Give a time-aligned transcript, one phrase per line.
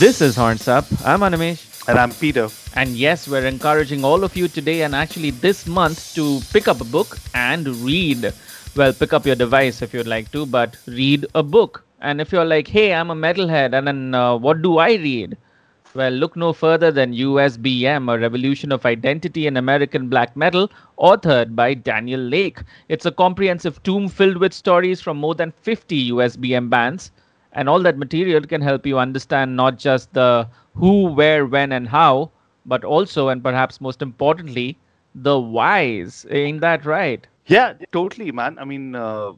[0.00, 0.86] This is Horns Up.
[1.04, 1.86] I'm Animesh.
[1.86, 2.48] And I'm Peter.
[2.74, 6.80] And yes, we're encouraging all of you today and actually this month to pick up
[6.80, 8.32] a book and read.
[8.74, 11.84] Well, pick up your device if you'd like to, but read a book.
[12.00, 15.36] And if you're like, hey, I'm a metalhead, and then uh, what do I read?
[15.92, 21.54] Well, look no further than USBM, a revolution of identity in American black metal, authored
[21.54, 22.60] by Daniel Lake.
[22.88, 27.10] It's a comprehensive tome filled with stories from more than 50 USBM bands,
[27.52, 31.88] and all that material can help you understand not just the who, where, when, and
[31.88, 32.30] how,
[32.66, 34.78] but also, and perhaps most importantly,
[35.14, 36.26] the whys.
[36.30, 37.26] Ain't that right?
[37.46, 38.58] Yeah, totally, man.
[38.58, 39.32] I mean, uh,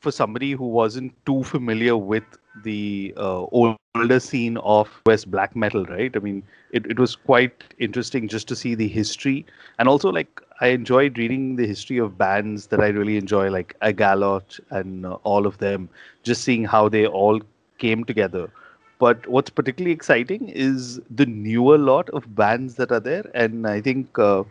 [0.00, 2.24] for somebody who wasn't too familiar with
[2.64, 6.14] the uh, older scene of West black metal, right?
[6.16, 9.44] I mean, it, it was quite interesting just to see the history.
[9.78, 13.76] And also, like, I enjoyed reading the history of bands that I really enjoy, like
[13.82, 15.88] Agalloch and uh, all of them,
[16.22, 17.40] just seeing how they all
[17.78, 18.50] came together.
[18.98, 23.24] But what's particularly exciting is the newer lot of bands that are there.
[23.34, 24.44] And I think uh,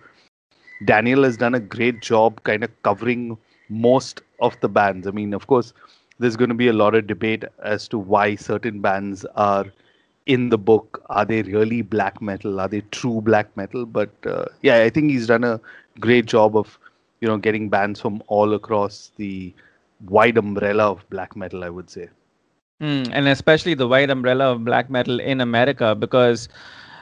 [0.86, 3.38] Daniel has done a great job kind of covering
[3.70, 5.08] most of the bands.
[5.08, 5.74] I mean, of course,
[6.20, 9.66] there's going to be a lot of debate as to why certain bands are
[10.26, 11.02] in the book.
[11.10, 12.60] Are they really black metal?
[12.60, 13.86] Are they true black metal?
[13.86, 15.60] But uh, yeah, I think he's done a
[16.00, 16.80] great job of
[17.22, 19.54] you know getting bands from all across the
[20.08, 21.64] wide umbrella of black metal.
[21.64, 22.10] I would say.
[22.82, 26.48] Mm, and especially the wide umbrella of black metal in America, because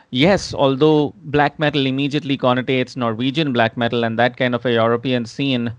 [0.10, 5.26] yes, although black metal immediately connotates Norwegian black metal and that kind of a European
[5.26, 5.74] scene,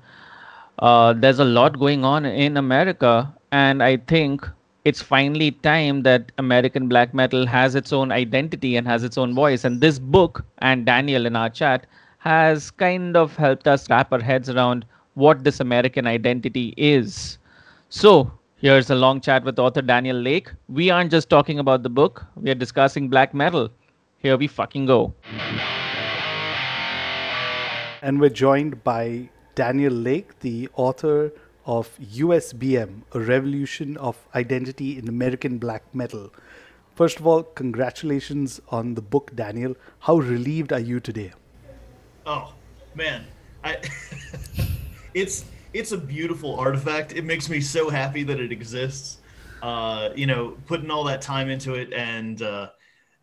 [0.80, 4.46] uh, there's a lot going on in America, and I think
[4.84, 9.34] it's finally time that American black metal has its own identity and has its own
[9.34, 9.64] voice.
[9.64, 11.86] And this book and Daniel in our chat
[12.18, 14.84] has kind of helped us wrap our heads around
[15.14, 17.38] what this American identity is.
[17.88, 20.50] So, here's a long chat with author Daniel Lake.
[20.68, 23.70] We aren't just talking about the book, we are discussing black metal.
[24.18, 25.14] Here we fucking go.
[28.02, 31.32] And we're joined by Daniel Lake, the author
[31.66, 36.32] of USBM, A Revolution of Identity in American Black Metal.
[36.94, 39.74] First of all, congratulations on the book, Daniel.
[40.00, 41.32] How relieved are you today?
[42.24, 42.54] Oh,
[42.94, 43.26] man.
[43.62, 43.78] I
[45.14, 45.44] it's
[45.76, 47.14] it's a beautiful artifact.
[47.14, 49.18] It makes me so happy that it exists.
[49.62, 52.70] Uh, you know, putting all that time into it and uh,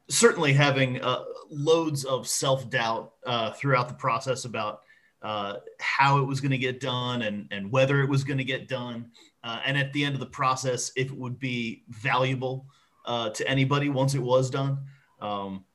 [0.10, 4.82] certainly having uh, loads of self doubt uh, throughout the process about
[5.22, 8.44] uh, how it was going to get done and, and whether it was going to
[8.44, 9.10] get done.
[9.44, 12.66] Uh, and at the end of the process, if it would be valuable
[13.06, 14.78] to anybody once it was done.
[15.22, 15.66] Um,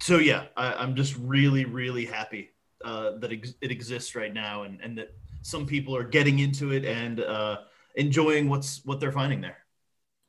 [0.00, 2.50] so, yeah, I, am just really, really happy
[2.82, 6.84] that ex- it exists right now and, and that some people are getting into it
[6.84, 7.58] and uh,
[7.96, 9.58] enjoying what's what they're finding there.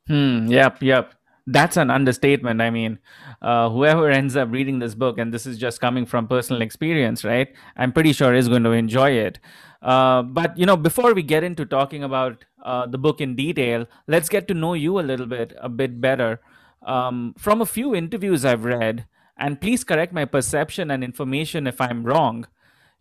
[0.08, 0.48] Hmm.
[0.48, 0.84] Yep.
[0.84, 1.14] Yep
[1.46, 2.62] that's an understatement.
[2.62, 3.00] I mean,
[3.42, 7.24] uh, whoever ends up reading this book, and this is just coming from personal experience,
[7.24, 7.54] right?
[7.76, 9.40] I'm pretty sure is going to enjoy it.
[9.82, 13.86] Uh, but you know, before we get into talking about uh, the book in detail,
[14.08, 16.40] let's get to know you a little bit, a bit better.
[16.82, 19.06] Um, from a few interviews I've read,
[19.38, 22.48] and please correct my perception and information if I'm wrong.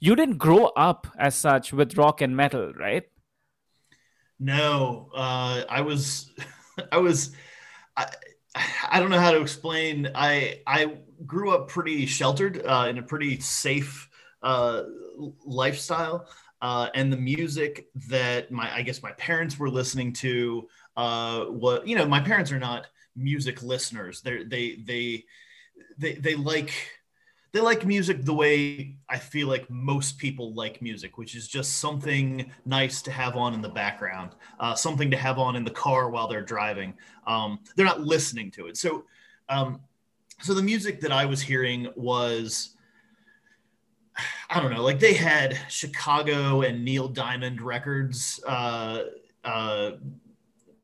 [0.03, 3.05] You didn't grow up as such with rock and metal, right?
[4.41, 6.33] No, uh, I was,
[6.93, 7.31] I was.
[7.97, 8.09] I,
[8.91, 10.11] I don't know how to explain.
[10.13, 14.11] I I grew up pretty sheltered uh, in a pretty safe
[14.43, 14.83] uh,
[15.47, 16.27] lifestyle,
[16.61, 21.87] uh, and the music that my I guess my parents were listening to uh, what
[21.87, 24.21] you know my parents are not music listeners.
[24.21, 25.25] They they they
[25.97, 26.73] they they like
[27.53, 31.79] they like music the way I feel like most people like music, which is just
[31.79, 35.71] something nice to have on in the background, uh, something to have on in the
[35.71, 36.95] car while they're driving.
[37.27, 38.79] Um, they're not listening to it.
[38.79, 39.05] So,
[39.51, 39.81] um,
[40.41, 42.71] so the music that I was hearing was,
[44.49, 48.43] I don't know, like they had Chicago and Neil Diamond records.
[48.47, 49.05] Uh,
[49.45, 49.93] uh,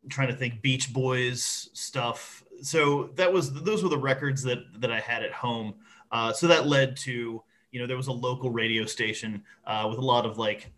[0.08, 2.42] trying to think Beach Boys stuff.
[2.62, 5.74] So that was those were the records that that I had at home.
[6.10, 9.98] Uh, so that led to, you know, there was a local radio station uh, with
[9.98, 10.72] a lot of like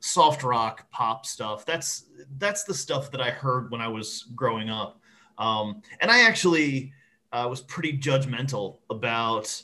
[0.00, 1.64] soft rock pop stuff.
[1.64, 2.06] That's
[2.38, 5.00] that's the stuff that I heard when I was growing up.
[5.38, 6.92] Um, and I actually
[7.32, 9.62] uh, was pretty judgmental about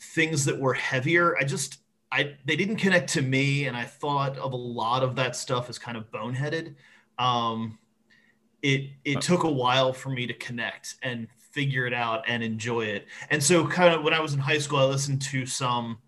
[0.00, 1.36] things that were heavier.
[1.38, 1.78] I just
[2.12, 5.68] I they didn't connect to me, and I thought of a lot of that stuff
[5.68, 6.74] as kind of boneheaded.
[7.18, 7.78] Um,
[8.62, 12.82] it it took a while for me to connect and figure it out and enjoy
[12.82, 13.06] it.
[13.30, 15.98] And so kind of when I was in high school, I listened to some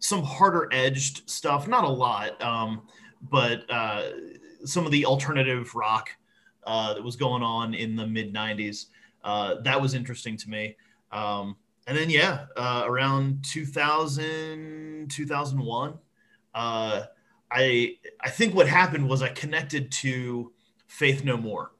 [0.00, 2.82] some harder edged stuff, not a lot, um,
[3.30, 4.02] but uh,
[4.64, 6.10] some of the alternative rock
[6.66, 8.86] uh, that was going on in the mid '90s.
[9.22, 10.76] uh, that was interesting to me.
[11.12, 11.56] Um,
[11.86, 15.98] and then, yeah, uh, around 2000, 2001,
[16.54, 17.02] uh,
[17.50, 20.52] I, I think what happened was I connected to
[20.86, 21.72] Faith No More.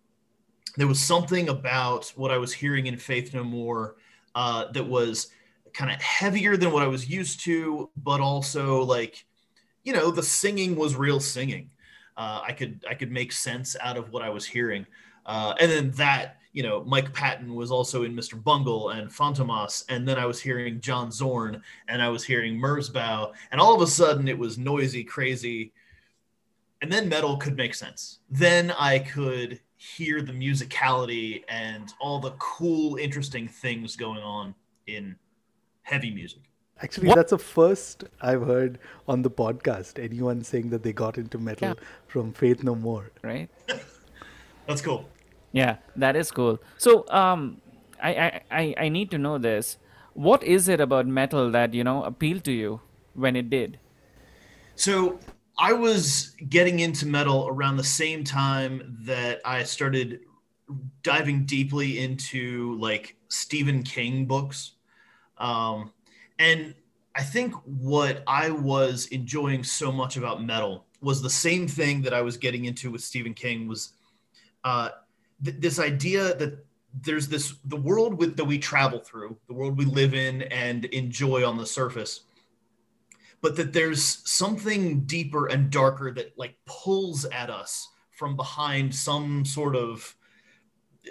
[0.76, 3.96] There was something about what I was hearing in Faith No More
[4.34, 5.28] uh, that was
[5.72, 9.24] kind of heavier than what I was used to, but also like,
[9.84, 11.70] you know, the singing was real singing.
[12.16, 14.86] Uh, I could I could make sense out of what I was hearing,
[15.24, 18.42] uh, and then that you know Mike Patton was also in Mr.
[18.42, 23.32] Bungle and Fantomas, and then I was hearing John Zorn and I was hearing Merzbow,
[23.50, 25.72] and all of a sudden it was noisy, crazy,
[26.82, 28.18] and then metal could make sense.
[28.28, 34.54] Then I could hear the musicality and all the cool, interesting things going on
[34.86, 35.16] in
[35.82, 36.40] heavy music.
[36.82, 37.16] Actually, what?
[37.16, 38.78] that's the first I've heard
[39.08, 39.98] on the podcast.
[39.98, 41.74] Anyone saying that they got into metal yeah.
[42.06, 43.10] from Faith No More.
[43.22, 43.48] Right.
[44.66, 45.08] that's cool.
[45.52, 46.58] Yeah, that is cool.
[46.76, 47.62] So, um,
[48.02, 49.78] I, I I need to know this.
[50.12, 52.80] What is it about metal that you know appealed to you
[53.14, 53.78] when it did?
[54.74, 55.18] So
[55.60, 60.20] I was getting into metal around the same time that I started
[61.02, 64.72] diving deeply into like Stephen King books.
[65.36, 65.92] Um,
[66.38, 66.74] and
[67.14, 72.14] I think what I was enjoying so much about metal was the same thing that
[72.14, 73.92] I was getting into with Stephen King was
[74.64, 74.88] uh,
[75.44, 76.64] th- this idea that
[77.02, 80.86] there's this the world with that we travel through, the world we live in and
[80.86, 82.22] enjoy on the surface,
[83.42, 89.44] but that there's something deeper and darker that like pulls at us from behind some
[89.44, 90.14] sort of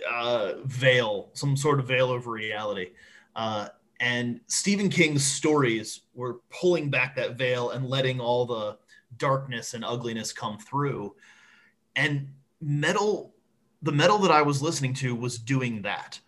[0.09, 2.91] uh, veil, some sort of veil over reality.
[3.35, 8.77] Uh, and Stephen King's stories were pulling back that veil and letting all the
[9.17, 11.15] darkness and ugliness come through.
[11.95, 12.29] And
[12.61, 13.33] metal,
[13.81, 16.19] the metal that I was listening to was doing that.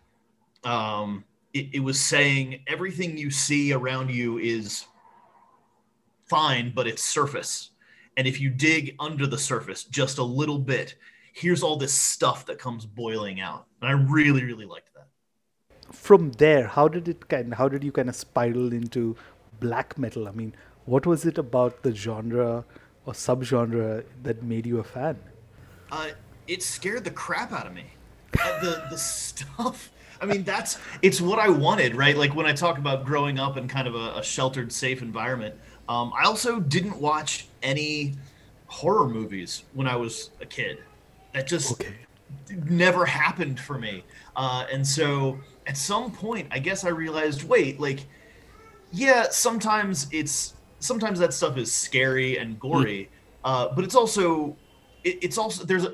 [0.64, 1.24] Um,
[1.54, 4.86] it, it was saying everything you see around you is
[6.32, 7.70] fine, but it's surface.
[8.16, 10.96] And if you dig under the surface just a little bit,
[11.32, 13.66] here's all this stuff that comes boiling out.
[13.80, 15.08] And I really, really liked that.
[15.92, 17.54] from there, how did it kind?
[17.54, 19.16] How did you kind of spiral into
[19.60, 20.28] black metal?
[20.28, 22.64] I mean, what was it about the genre
[23.06, 25.18] or subgenre that made you a fan?
[25.90, 26.10] Uh,
[26.46, 27.84] it scared the crap out of me.
[28.38, 29.92] Uh, the the stuff.
[30.20, 32.16] I mean, that's it's what I wanted, right?
[32.16, 35.56] Like when I talk about growing up in kind of a, a sheltered, safe environment.
[35.92, 38.14] Um, I also didn't watch any
[38.66, 40.78] horror movies when I was a kid.
[41.34, 41.96] That just okay.
[42.64, 44.02] never happened for me.
[44.34, 48.06] Uh, and so at some point, I guess I realized, wait, like,
[48.90, 53.08] yeah, sometimes it's sometimes that stuff is scary and gory, mm.
[53.44, 54.56] uh, but it's also
[55.04, 55.92] it, it's also there's a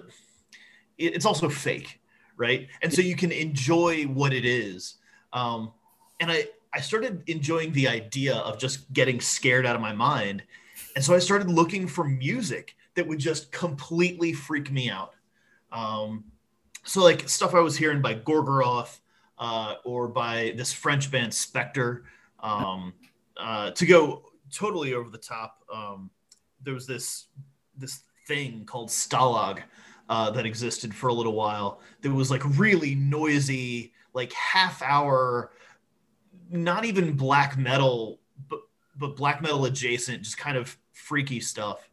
[0.96, 2.00] it, it's also fake,
[2.36, 2.68] right?
[2.82, 4.94] And so you can enjoy what it is.
[5.32, 5.72] Um,
[6.20, 10.42] and I I started enjoying the idea of just getting scared out of my mind,
[10.94, 15.14] and so I started looking for music that would just completely freak me out.
[15.72, 16.24] Um,
[16.84, 18.98] so like stuff I was hearing by Gorgoroth
[19.38, 22.02] uh, or by this French band Spektr.
[22.40, 22.94] Um,
[23.36, 26.10] uh, to go totally over the top, um,
[26.62, 27.26] there was this
[27.76, 29.62] this thing called Stalaggh
[30.08, 31.80] uh, that existed for a little while.
[32.02, 35.52] That was like really noisy, like half hour,
[36.50, 38.60] not even black metal, but
[38.96, 41.88] but black metal adjacent, just kind of freaky stuff.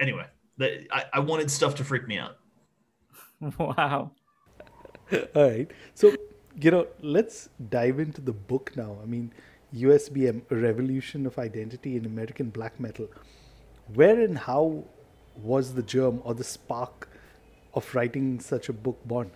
[0.00, 0.26] Anyway,
[0.58, 2.36] that I, I wanted stuff to freak me out.
[3.58, 4.12] Wow.
[5.12, 5.20] All
[5.50, 5.70] right.
[5.94, 6.14] So
[6.58, 8.96] you know, let's dive into the book now.
[9.02, 9.32] I mean,
[9.74, 13.08] USBM, A Revolution of Identity in American Black Metal.
[13.92, 14.84] Where and how
[15.36, 17.08] was the germ or the spark
[17.74, 19.30] of writing such a book born?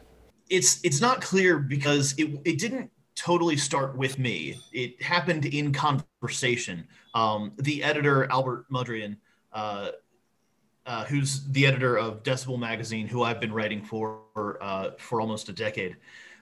[0.49, 4.59] It's it's not clear because it it didn't totally start with me.
[4.73, 6.87] It happened in conversation.
[7.15, 9.17] Um, the editor Albert Mudrian,
[9.53, 9.91] uh,
[10.87, 14.23] uh, who's the editor of Decibel magazine, who I've been writing for
[14.63, 15.97] uh, for almost a decade.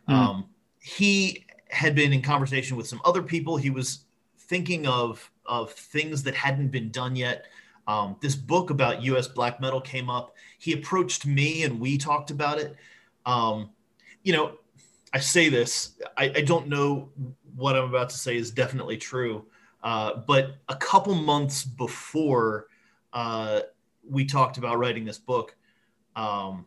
[0.09, 0.15] Mm.
[0.15, 0.47] Um,
[0.79, 3.57] he had been in conversation with some other people.
[3.57, 4.05] He was
[4.39, 7.47] thinking of of things that hadn't been done yet.
[7.89, 9.27] Um, this book about U.S.
[9.27, 10.37] black metal came up.
[10.59, 12.77] He approached me, and we talked about it.
[13.27, 13.71] Um,
[14.23, 14.58] you know,
[15.13, 15.97] I say this.
[16.17, 17.11] I, I, don't know
[17.57, 19.47] what I'm about to say is definitely true,
[19.83, 22.67] uh, but a couple months before
[23.13, 23.61] uh,
[24.09, 25.57] we talked about writing this book,
[26.15, 26.67] um,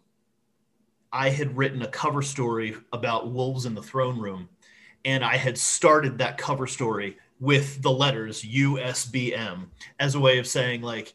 [1.12, 4.50] I had written a cover story about wolves in the throne room,
[5.05, 9.65] and I had started that cover story with the letters USBM
[10.00, 11.13] as a way of saying like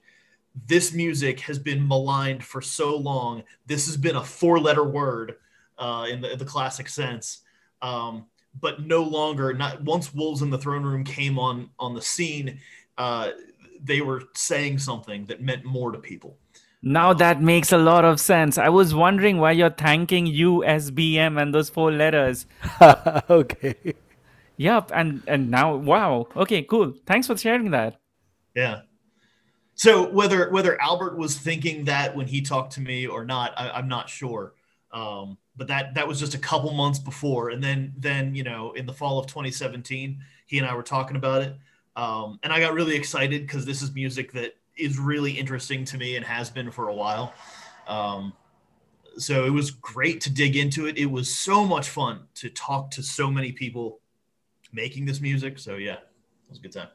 [0.67, 3.43] this music has been maligned for so long.
[3.67, 5.37] This has been a four-letter word
[5.79, 7.41] uh, in the, the classic sense.
[7.83, 8.27] Um,
[8.59, 12.59] but no longer not once wolves in the throne room came on on the scene
[12.99, 13.31] uh,
[13.83, 16.39] they were saying something that meant more to people.
[16.83, 18.59] Now that makes a lot of sense.
[18.59, 22.47] I was wondering why you're thanking usbm and those four letters.
[23.29, 23.95] Okay.
[24.59, 26.29] Yep and and now wow.
[26.37, 26.95] Okay cool.
[27.07, 28.01] Thanks for sharing that.
[28.55, 28.83] Yeah.
[29.75, 33.79] So whether whether albert was thinking that when he talked to me or not I,
[33.79, 34.55] am not sure
[34.97, 37.51] um, but that that was just a couple months before.
[37.51, 41.17] And then then you know in the fall of 2017 he and i were talking
[41.17, 41.55] about it.
[41.97, 45.99] Um, and i got really excited because this is music that is really interesting to
[45.99, 47.35] me and has been for a while.
[47.87, 48.33] Um,
[49.19, 50.99] so it was great to dig into it.
[50.99, 54.01] It was so much fun to talk to so many people
[54.73, 55.59] making this music.
[55.59, 56.89] So yeah it was a good time.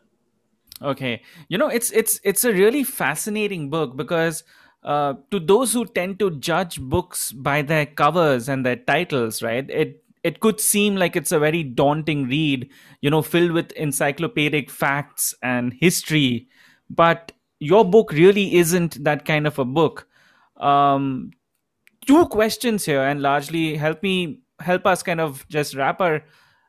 [0.81, 1.21] Okay.
[1.49, 4.43] You know it's it's it's a really fascinating book because
[4.83, 9.69] uh, to those who tend to judge books by their covers and their titles, right?
[9.69, 12.69] It it could seem like it's a very daunting read,
[13.01, 16.47] you know, filled with encyclopedic facts and history.
[16.89, 20.07] But your book really isn't that kind of a book.
[20.57, 21.31] Um,
[22.05, 26.23] two questions here, and largely help me help us kind of just wrap our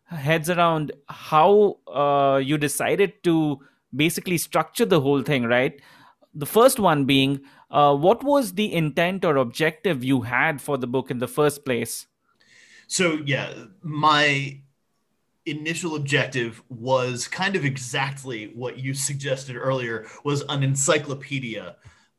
[0.07, 3.59] heads around how uh, you decided to
[3.95, 5.81] basically structure the whole thing, right?
[6.35, 7.40] The first one being
[7.73, 11.64] uh, what was the intent or objective you had for the book in the first
[11.64, 12.07] place?
[12.87, 14.61] So, yeah, my
[15.47, 21.76] initial objective was kind of exactly what you suggested earlier was an encyclopedia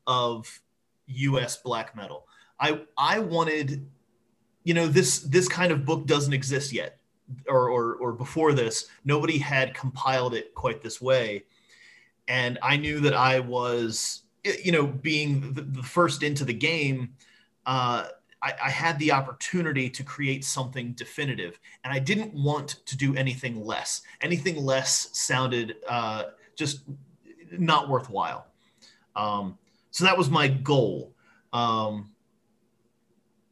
[0.07, 0.59] of
[1.05, 2.27] US black metal.
[2.59, 3.87] I I wanted
[4.63, 6.97] you know this this kind of book doesn't exist yet
[7.47, 11.43] or or or before this nobody had compiled it quite this way
[12.27, 17.13] and I knew that I was you know, being the, the first into the game,
[17.65, 18.07] uh,
[18.41, 23.15] I, I, had the opportunity to create something definitive, and I didn't want to do
[23.15, 24.01] anything less.
[24.21, 26.23] Anything less sounded uh,
[26.57, 26.83] just
[27.51, 28.47] not worthwhile.
[29.15, 29.57] Um,
[29.91, 31.13] so that was my goal.
[31.53, 32.11] Um,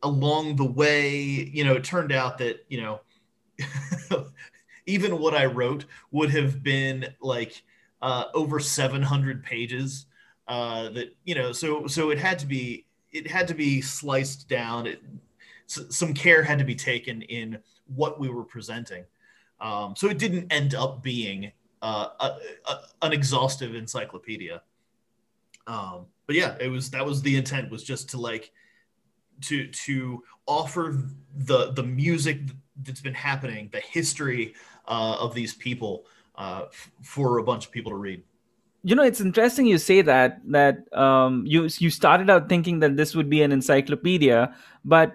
[0.03, 3.01] along the way, you know, it turned out that you know,
[4.85, 7.63] even what I wrote would have been like
[8.01, 10.07] uh, over 700 pages
[10.47, 14.47] uh, that you know so so it had to be it had to be sliced
[14.47, 14.87] down.
[14.87, 15.01] It,
[15.67, 17.57] some care had to be taken in
[17.95, 19.05] what we were presenting.
[19.61, 22.25] Um, so it didn't end up being uh, a,
[22.65, 24.61] a, an exhaustive encyclopedia.
[25.67, 28.53] Um, but yeah it was that was the intent was just to like
[29.41, 31.03] to to offer
[31.35, 32.39] the the music
[32.83, 34.53] that's been happening the history
[34.87, 36.05] uh, of these people
[36.35, 38.23] uh, f- for a bunch of people to read
[38.83, 42.97] you know it's interesting you say that that um, you you started out thinking that
[42.97, 45.13] this would be an encyclopedia but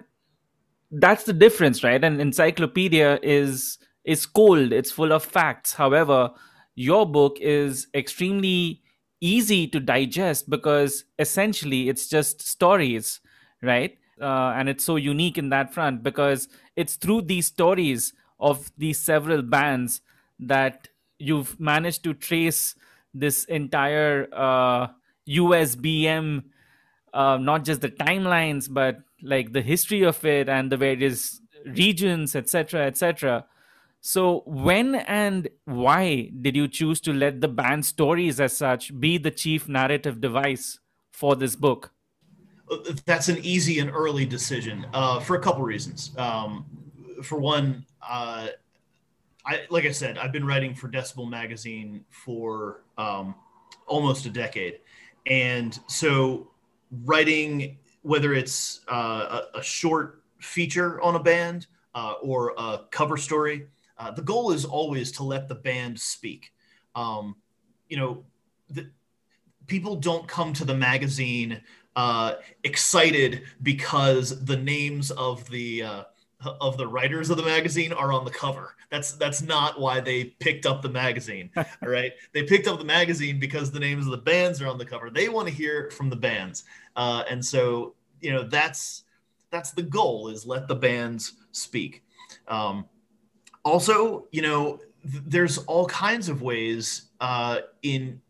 [0.91, 2.03] that's the difference right?
[2.03, 5.73] An encyclopedia is is cold it's full of facts.
[5.73, 6.31] However
[6.75, 8.81] your book is extremely
[9.19, 13.19] easy to digest because essentially it's just stories
[13.61, 13.97] right?
[14.21, 18.99] Uh, and it's so unique in that front because it's through these stories of these
[18.99, 20.01] several bands
[20.39, 20.87] that
[21.19, 22.75] you've managed to trace
[23.19, 24.87] this entire uh,
[25.27, 26.43] USBM,
[27.13, 32.35] uh, not just the timelines, but like the history of it and the various regions,
[32.35, 33.45] etc., etc.
[34.01, 39.17] So, when and why did you choose to let the band stories as such be
[39.17, 40.79] the chief narrative device
[41.11, 41.91] for this book?
[43.05, 46.11] That's an easy and early decision uh, for a couple reasons.
[46.17, 46.65] Um,
[47.23, 48.49] for one, uh,
[49.47, 53.33] I like I said, I've been writing for Decibel Magazine for um,
[53.87, 54.79] almost a decade,
[55.25, 56.51] and so
[57.05, 63.17] writing whether it's uh, a, a, short feature on a band uh, or a cover
[63.17, 66.53] story, uh, the goal is always to let the band speak.
[66.95, 67.35] Um,
[67.89, 68.23] you know,
[68.69, 68.89] the,
[69.65, 71.61] people don't come to the magazine
[71.97, 76.03] uh, excited because the names of the uh,
[76.45, 78.75] of the writers of the magazine are on the cover.
[78.89, 81.49] That's that's not why they picked up the magazine.
[81.57, 84.77] all right, they picked up the magazine because the names of the bands are on
[84.77, 85.09] the cover.
[85.09, 86.63] They want to hear from the bands,
[86.95, 89.03] uh, and so you know that's
[89.49, 92.03] that's the goal is let the bands speak.
[92.47, 92.85] Um,
[93.63, 94.79] also, you know,
[95.11, 98.21] th- there's all kinds of ways uh, in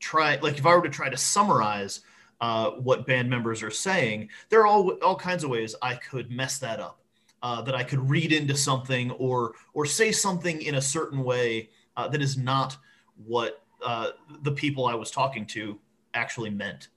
[0.00, 2.00] try like if I were to try to summarize.
[2.40, 6.30] Uh, what band members are saying, there are all all kinds of ways I could
[6.30, 6.98] mess that up
[7.44, 11.70] uh, that I could read into something or or say something in a certain way
[11.96, 12.78] uh, that is not
[13.16, 15.78] what uh, the people I was talking to
[16.14, 16.88] actually meant.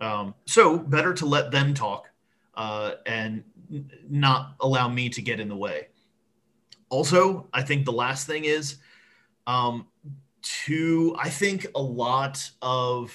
[0.00, 2.10] Um, so better to let them talk
[2.54, 5.88] uh, and n- not allow me to get in the way.
[6.90, 8.76] also, I think the last thing is
[9.46, 9.88] um,
[10.42, 13.12] to I think a lot of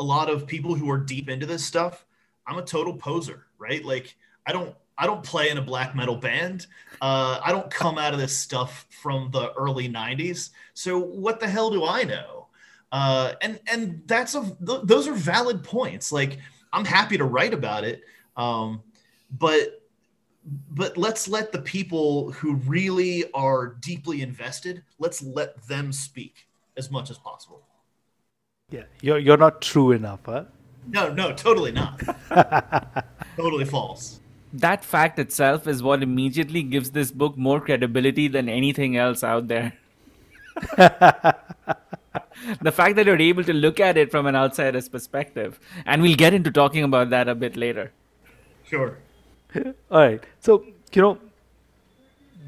[0.00, 2.04] a lot of people who are deep into this stuff.
[2.46, 3.84] I'm a total poser, right?
[3.84, 4.16] Like
[4.46, 6.66] I don't I don't play in a black metal band.
[7.00, 10.50] Uh, I don't come out of this stuff from the early '90s.
[10.74, 12.48] So what the hell do I know?
[12.92, 16.12] Uh, and and that's a th- those are valid points.
[16.12, 16.38] Like
[16.72, 18.02] I'm happy to write about it,
[18.36, 18.82] um,
[19.30, 19.82] but
[20.44, 26.90] but let's let the people who really are deeply invested let's let them speak as
[26.90, 27.62] much as possible
[28.70, 30.44] yeah you're, you're not true enough huh
[30.88, 32.00] no no totally not
[33.36, 34.20] totally false
[34.52, 39.48] that fact itself is what immediately gives this book more credibility than anything else out
[39.48, 39.72] there
[42.60, 46.16] the fact that you're able to look at it from an outsider's perspective and we'll
[46.16, 47.90] get into talking about that a bit later
[48.64, 48.98] sure
[49.90, 50.22] All right.
[50.40, 51.18] So, you know,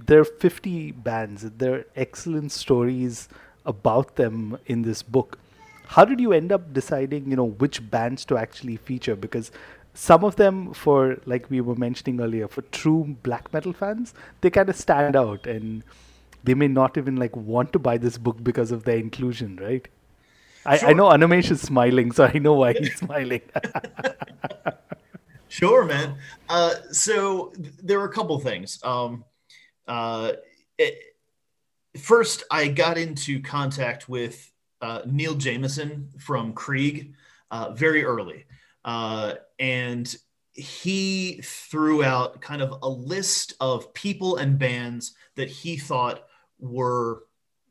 [0.07, 1.43] there are 50 bands.
[1.43, 3.29] There are excellent stories
[3.67, 5.39] about them in this book.
[5.87, 9.17] How did you end up deciding, you know, which bands to actually feature?
[9.17, 9.51] Because
[9.95, 14.51] some of them, for like we were mentioning earlier, for true black metal fans, they
[14.51, 15.83] kind of stand out and
[16.43, 19.89] they may not even like want to buy this book because of their inclusion, right?
[20.67, 20.89] I, sure.
[20.89, 23.43] I know Animesh is smiling, so I know why he's smiling.
[25.55, 26.17] Sure, man.
[26.49, 28.81] Uh, so there were a couple things.
[28.83, 29.25] Um,
[29.87, 30.33] uh,
[30.77, 30.99] it,
[31.97, 37.15] first, I got into contact with uh, Neill Jameson from Krieg
[37.53, 38.47] uh, very early,
[38.85, 40.15] uh, and
[40.53, 46.25] he threw out kind of a list of people and bands that he thought
[46.61, 47.25] were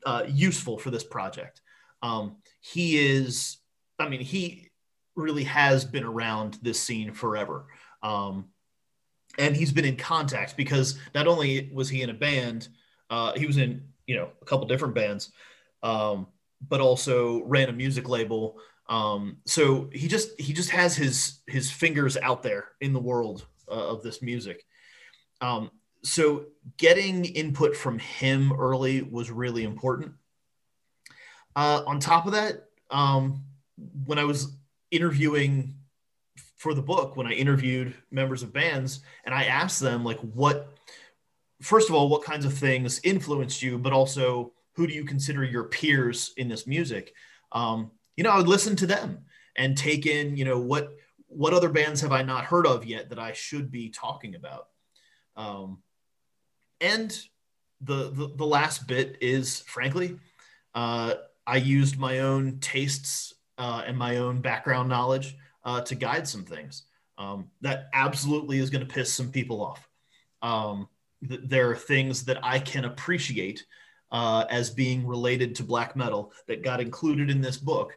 [0.06, 1.62] uh, useful for this project.
[2.02, 3.58] Um, he is,
[4.00, 4.70] I mean, he
[5.16, 7.68] really has been around this scene forever.
[8.02, 8.50] Um,
[9.38, 12.68] and he's been in contact because not only was he in a band,
[13.10, 15.32] uh, he was in you know a couple different bands,
[15.82, 16.28] um,
[16.68, 18.58] but also ran a music label.
[18.90, 23.46] Um, so he just he just has his his fingers out there in the world
[23.70, 24.66] uh, of this music.
[25.42, 25.72] Um,
[26.04, 26.46] so
[26.78, 30.14] getting input from him early was really important.
[31.56, 33.46] Uh, on top of that, um,
[34.06, 34.56] when I was
[34.92, 35.76] interviewing
[36.64, 40.78] for the book when I interviewed members of bands and I asked them like what
[41.62, 45.44] first of all what kinds of things influenced you but also who do you consider
[45.44, 47.14] your peers in this music
[47.52, 50.90] um, you know I would listen to them and take in you know what
[51.28, 54.68] what other bands have I not heard of yet that I should be talking about
[55.36, 55.80] um,
[56.82, 57.18] and
[57.82, 60.18] the, the the last bit is frankly
[60.76, 66.28] uh, I used my own tastes uh, and my own background knowledge uh, to guide
[66.28, 66.84] some things.
[67.18, 69.88] Um, that absolutely is going to piss some people off.
[70.42, 70.88] Um,
[71.28, 73.64] th- there are things that I can appreciate
[74.12, 77.96] uh, as being related to black metal that got included in this book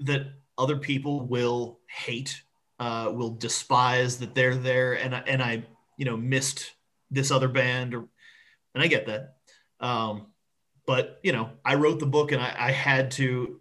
[0.00, 0.26] that
[0.58, 2.42] other people will hate,
[2.78, 5.64] uh, will despise that they're there, and I, and I
[5.96, 6.72] you know missed
[7.10, 8.08] this other band, or
[8.74, 9.34] and I get that.
[9.80, 10.26] Um,
[10.86, 13.60] but you know, I wrote the book and I, I had to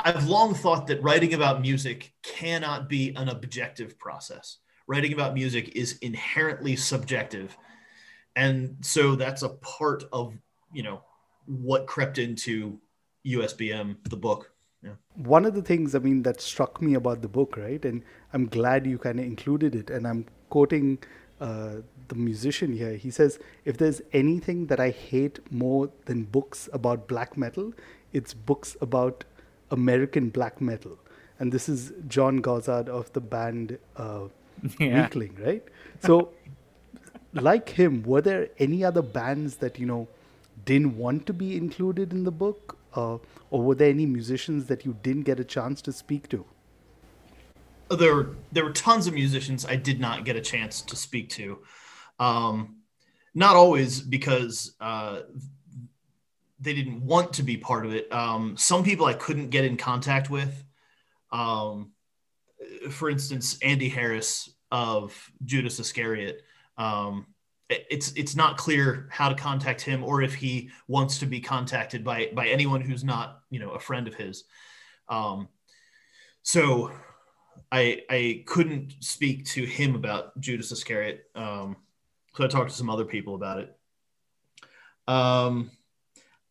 [0.00, 4.58] I've long thought that writing about music cannot be an objective process.
[4.86, 7.56] Writing about music is inherently subjective.
[8.36, 10.34] And so that's a part of,
[10.72, 11.02] you know,
[11.46, 12.78] what crept into
[13.26, 14.52] USBM, the book.
[14.82, 14.92] Yeah.
[15.14, 17.84] One of the things, I mean, that struck me about the book, right?
[17.84, 19.90] And I'm glad you kind of included it.
[19.90, 20.98] And I'm quoting
[21.40, 21.76] uh,
[22.08, 22.94] the musician here.
[22.96, 27.72] He says, If there's anything that I hate more than books about black metal,
[28.12, 29.24] it's books about
[29.70, 30.98] American black metal.
[31.38, 34.28] And this is John Gossard of the band uh,
[34.78, 35.08] yeah.
[35.08, 35.62] Weakling, right?
[36.00, 36.30] So,
[37.32, 40.08] like him, were there any other bands that, you know,
[40.64, 42.76] didn't want to be included in the book?
[42.94, 43.18] Uh,
[43.50, 46.44] or were there any musicians that you didn't get a chance to speak to?
[47.90, 51.28] There were, there were tons of musicians I did not get a chance to speak
[51.30, 51.58] to.
[52.20, 52.76] Um,
[53.34, 55.20] not always because uh,
[56.60, 58.12] they didn't want to be part of it.
[58.12, 60.64] Um, some people I couldn't get in contact with.
[61.32, 61.92] Um,
[62.90, 66.42] for instance, Andy Harris of Judas Iscariot.
[66.76, 67.26] Um,
[67.70, 72.04] it's it's not clear how to contact him or if he wants to be contacted
[72.04, 74.44] by by anyone who's not you know a friend of his.
[75.08, 75.48] Um,
[76.42, 76.92] so
[77.70, 81.24] I I couldn't speak to him about Judas Iscariot.
[81.34, 81.76] Um,
[82.34, 83.76] so I talked to some other people about it.
[85.06, 85.70] Um,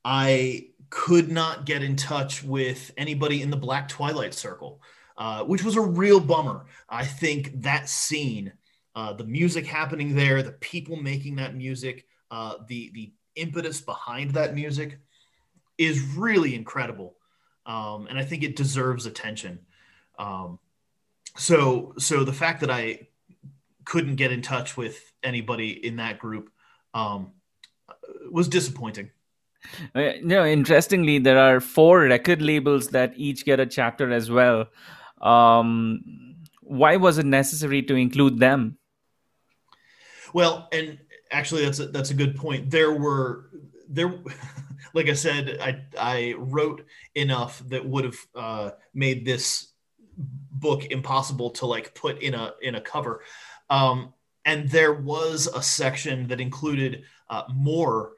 [0.03, 4.81] I could not get in touch with anybody in the Black Twilight Circle,
[5.17, 6.65] uh, which was a real bummer.
[6.89, 8.53] I think that scene
[8.99, 14.31] uh, the music happening there, the people making that music, uh, the the impetus behind
[14.31, 14.99] that music
[15.77, 17.15] is really incredible,
[17.65, 19.59] um, and I think it deserves attention.
[20.17, 20.59] Um,
[21.37, 23.07] so so the fact that I
[23.85, 26.51] couldn't get in touch with anybody in that group
[26.93, 27.31] um,
[28.29, 29.11] was disappointing.
[29.95, 34.67] Uh, no, interestingly, there are four record labels that each get a chapter as well.
[35.21, 38.78] Um, why was it necessary to include them?
[40.33, 40.99] Well, and
[41.31, 42.69] actually, that's a, that's a good point.
[42.69, 43.49] There were
[43.87, 44.13] there,
[44.93, 49.73] like I said, I I wrote enough that would have uh, made this
[50.17, 53.23] book impossible to like put in a in a cover.
[53.69, 54.13] Um,
[54.45, 58.13] and there was a section that included uh, more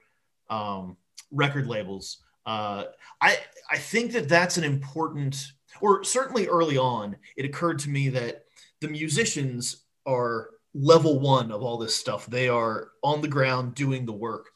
[0.49, 0.97] um,
[1.31, 2.17] record labels.
[2.45, 2.85] Uh,
[3.19, 3.37] I
[3.69, 8.45] I think that that's an important, or certainly early on, it occurred to me that
[8.79, 12.25] the musicians are level one of all this stuff.
[12.25, 14.49] They are on the ground doing the work.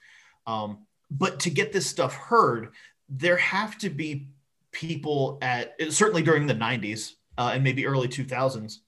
[0.48, 2.70] Um, but to get this stuff heard,
[3.10, 4.30] there have to be
[4.72, 8.80] people at certainly during the 90s uh, and maybe early 2000s.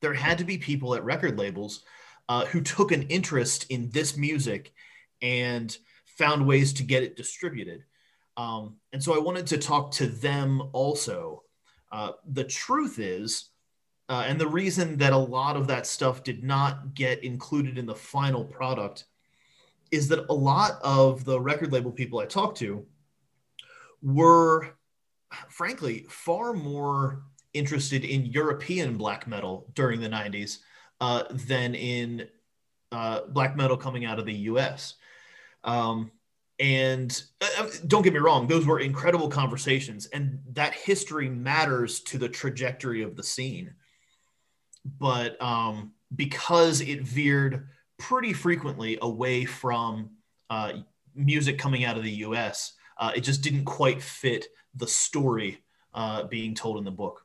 [0.00, 1.84] There had to be people at record labels
[2.28, 4.72] uh, who took an interest in this music
[5.20, 7.84] and found ways to get it distributed.
[8.36, 11.42] Um, and so I wanted to talk to them also.
[11.90, 13.50] Uh, the truth is,
[14.12, 17.86] uh, and the reason that a lot of that stuff did not get included in
[17.86, 19.06] the final product
[19.90, 22.84] is that a lot of the record label people I talked to
[24.02, 24.76] were,
[25.48, 27.22] frankly, far more
[27.54, 30.58] interested in European black metal during the 90s
[31.00, 32.28] uh, than in
[32.90, 34.96] uh, black metal coming out of the US.
[35.64, 36.10] Um,
[36.58, 42.18] and uh, don't get me wrong, those were incredible conversations, and that history matters to
[42.18, 43.72] the trajectory of the scene.
[44.84, 47.68] But um, because it veered
[47.98, 50.10] pretty frequently away from
[50.50, 50.72] uh,
[51.14, 55.62] music coming out of the US, uh, it just didn't quite fit the story
[55.94, 57.24] uh, being told in the book.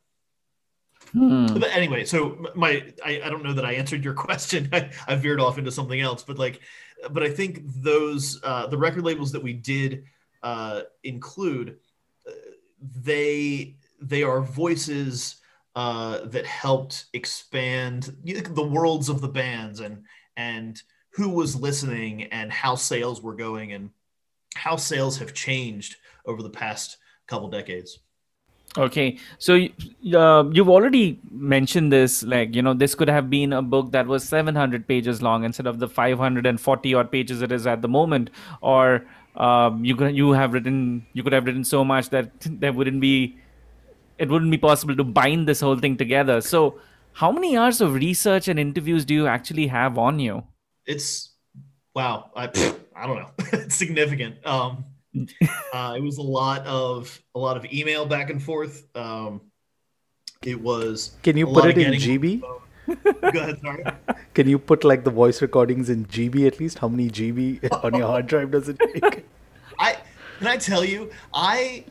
[1.11, 1.45] Hmm.
[1.47, 4.69] But anyway, so my I, I don't know that I answered your question.
[4.73, 6.61] I, I veered off into something else, but like
[7.11, 10.03] but I think those uh, the record labels that we did
[10.43, 11.77] uh, include
[12.27, 12.31] uh,
[12.81, 15.37] they they are voices
[15.77, 20.03] uh, that helped expand the worlds of the bands and
[20.35, 23.91] and who was listening and how sales were going and
[24.55, 27.99] how sales have changed over the past couple decades.
[28.75, 32.23] Okay, so uh, you've already mentioned this.
[32.23, 35.67] Like, you know, this could have been a book that was 700 pages long instead
[35.67, 38.31] of the 540 odd pages it is at the moment.
[38.61, 42.73] Or um, you could you have written you could have written so much that there
[42.73, 43.37] wouldn't be
[44.17, 46.41] it wouldn't be possible to bind this whole thing together.
[46.41, 46.79] So,
[47.13, 50.43] how many hours of research and interviews do you actually have on you?
[50.85, 51.33] It's
[51.95, 52.31] wow.
[52.35, 52.45] I
[52.95, 53.31] I don't know.
[53.53, 54.45] it's significant.
[54.45, 54.85] Um,
[55.73, 58.85] uh, it was a lot of a lot of email back and forth.
[58.95, 59.41] Um,
[60.43, 61.17] it was.
[61.23, 62.41] Can you put it in GB?
[63.31, 63.83] Go ahead, sorry.
[64.33, 66.79] Can you put like the voice recordings in GB at least?
[66.79, 69.25] How many GB on your hard drive does it take?
[69.79, 69.97] I
[70.37, 71.83] can I tell you, I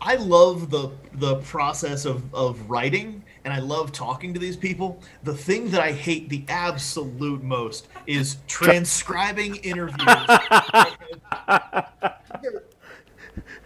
[0.00, 5.00] I love the the process of of writing and I love talking to these people.
[5.22, 10.06] The thing that I hate the absolute most is transcribing interviews.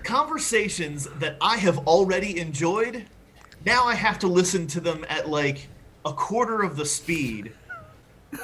[0.02, 3.06] Conversations that I have already enjoyed,
[3.64, 5.68] now I have to listen to them at like
[6.04, 7.52] a quarter of the speed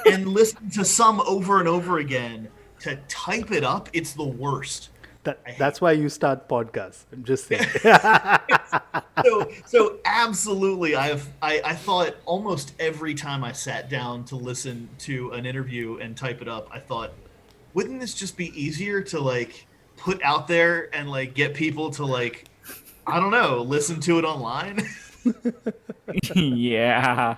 [0.05, 2.47] and listen to some over and over again
[2.79, 3.89] to type it up.
[3.93, 4.89] It's the worst.
[5.25, 7.05] That, that's why you start podcasts.
[7.11, 7.65] I'm just saying.
[9.25, 11.27] so, so absolutely, I have.
[11.41, 16.15] I, I thought almost every time I sat down to listen to an interview and
[16.15, 17.11] type it up, I thought,
[17.73, 19.65] wouldn't this just be easier to like
[19.97, 22.45] put out there and like get people to like,
[23.07, 24.87] I don't know, listen to it online?
[26.35, 27.37] yeah.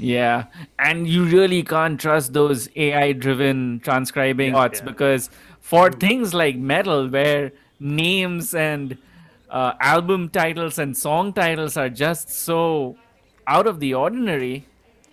[0.00, 0.44] Yeah,
[0.78, 4.84] and you really can't trust those AI-driven transcribing yeah, bots yeah.
[4.84, 5.28] because
[5.68, 8.96] for things like metal where names and
[9.50, 12.96] uh, album titles and song titles are just so
[13.46, 14.66] out of the ordinary.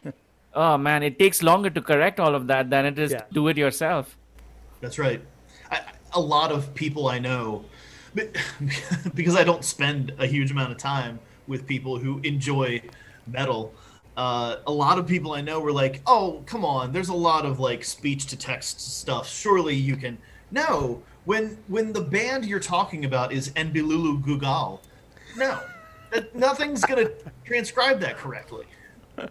[0.58, 3.18] Oh man it takes longer to correct all of that than it is yeah.
[3.18, 4.18] to do it yourself.
[4.80, 5.22] That's right.
[5.70, 5.82] I,
[6.14, 7.66] a lot of people i know
[9.16, 12.82] because i don't spend a huge amount of time with people who enjoy
[13.28, 13.74] metal
[14.16, 17.46] uh, a lot of people i know were like oh come on there's a lot
[17.46, 19.28] of like speech to text stuff.
[19.28, 20.18] Surely you can
[20.52, 24.80] no, when when the band you're talking about is Nbilulu Gugal,
[25.36, 25.60] no,
[26.34, 27.10] nothing's gonna
[27.44, 28.66] transcribe that correctly.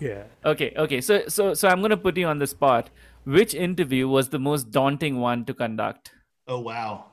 [0.00, 0.24] yeah.
[0.44, 1.00] Okay, okay.
[1.00, 2.90] So so so I'm gonna put you on the spot.
[3.24, 6.12] Which interview was the most daunting one to conduct?
[6.46, 7.12] Oh wow.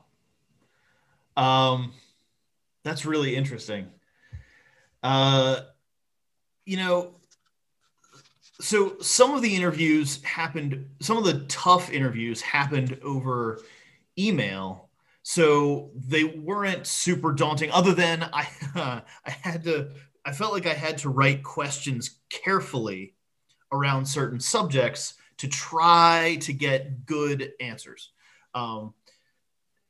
[1.36, 1.92] Um
[2.84, 3.88] that's really interesting.
[5.02, 5.60] Uh
[6.64, 7.15] you know,
[8.60, 13.60] so some of the interviews happened some of the tough interviews happened over
[14.18, 14.88] email.
[15.22, 19.90] So they weren't super daunting other than i uh, i had to
[20.24, 23.14] i felt like i had to write questions carefully
[23.72, 28.12] around certain subjects to try to get good answers.
[28.54, 28.94] Um,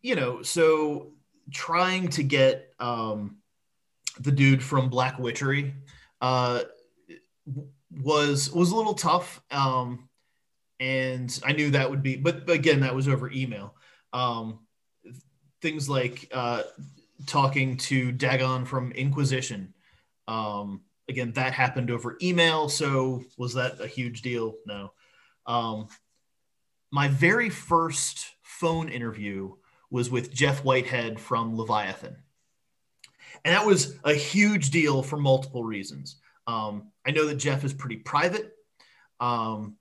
[0.02, 1.12] you know so
[1.52, 3.36] trying to get um,
[4.18, 5.74] the dude from black witchery
[6.20, 6.62] uh,
[8.02, 10.08] was was a little tough um,
[10.80, 13.74] and i knew that would be but, again that was over email.
[14.12, 14.60] Um,
[15.60, 16.62] things like uh,
[17.26, 19.74] talking to dagon from inquisition.
[20.28, 24.54] Um, again that happened over email so was that a huge deal?
[24.66, 24.92] No.
[25.46, 25.88] Um,
[26.90, 29.54] my very first phone interview
[29.90, 32.16] was with jeff whitehead from leviathan.
[33.44, 37.72] And that was a huge deal for multiple reasons um, I know that Jeff is
[37.72, 38.52] pretty private.
[39.20, 39.76] Um,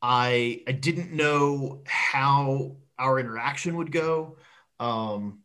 [0.00, 4.36] I I didn't know how our interaction would go.
[4.80, 5.40] Um,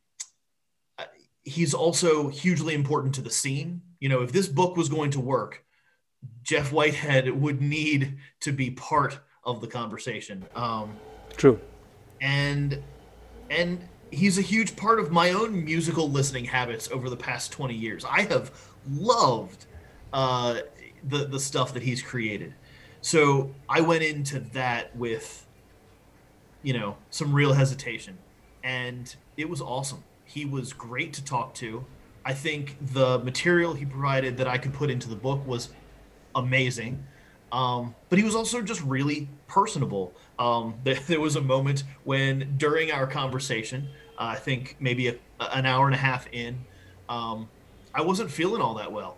[1.44, 3.82] he's also hugely important to the scene.
[4.00, 5.64] You know, if this book was going to work,
[6.44, 10.46] Jeff Whitehead would need to be part of the conversation.
[10.56, 10.98] Um,
[11.36, 11.60] True.
[12.22, 12.82] And
[13.50, 17.74] and he's a huge part of my own musical listening habits over the past 20
[17.74, 18.06] years.
[18.06, 18.52] I have
[18.90, 19.66] loved
[20.14, 20.60] uh,
[21.04, 22.54] the the stuff that he's created.
[23.02, 25.46] So I went into that with,
[26.62, 28.18] you know, some real hesitation,
[28.64, 30.04] and it was awesome.
[30.24, 31.86] He was great to talk to.
[32.26, 35.70] I think the material he provided that I could put into the book was
[36.36, 37.06] amazing.
[37.52, 40.14] Um, but he was also just really personable.
[40.40, 45.16] Um, there, there, was a moment when, during our conversation, uh, I think maybe a,
[45.40, 46.58] an hour and a half in,
[47.10, 47.50] um,
[47.94, 49.18] I wasn't feeling all that well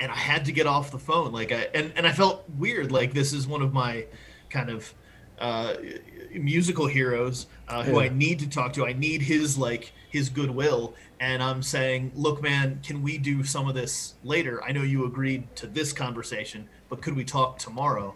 [0.00, 1.32] and I had to get off the phone.
[1.32, 2.92] Like I and, and I felt weird.
[2.92, 4.06] Like this is one of my
[4.50, 4.94] kind of
[5.38, 5.74] uh,
[6.32, 8.06] musical heroes uh, who yeah.
[8.06, 8.86] I need to talk to.
[8.86, 10.94] I need his like his goodwill.
[11.20, 14.62] And I'm saying, look, man, can we do some of this later?
[14.62, 18.14] I know you agreed to this conversation, but could we talk tomorrow?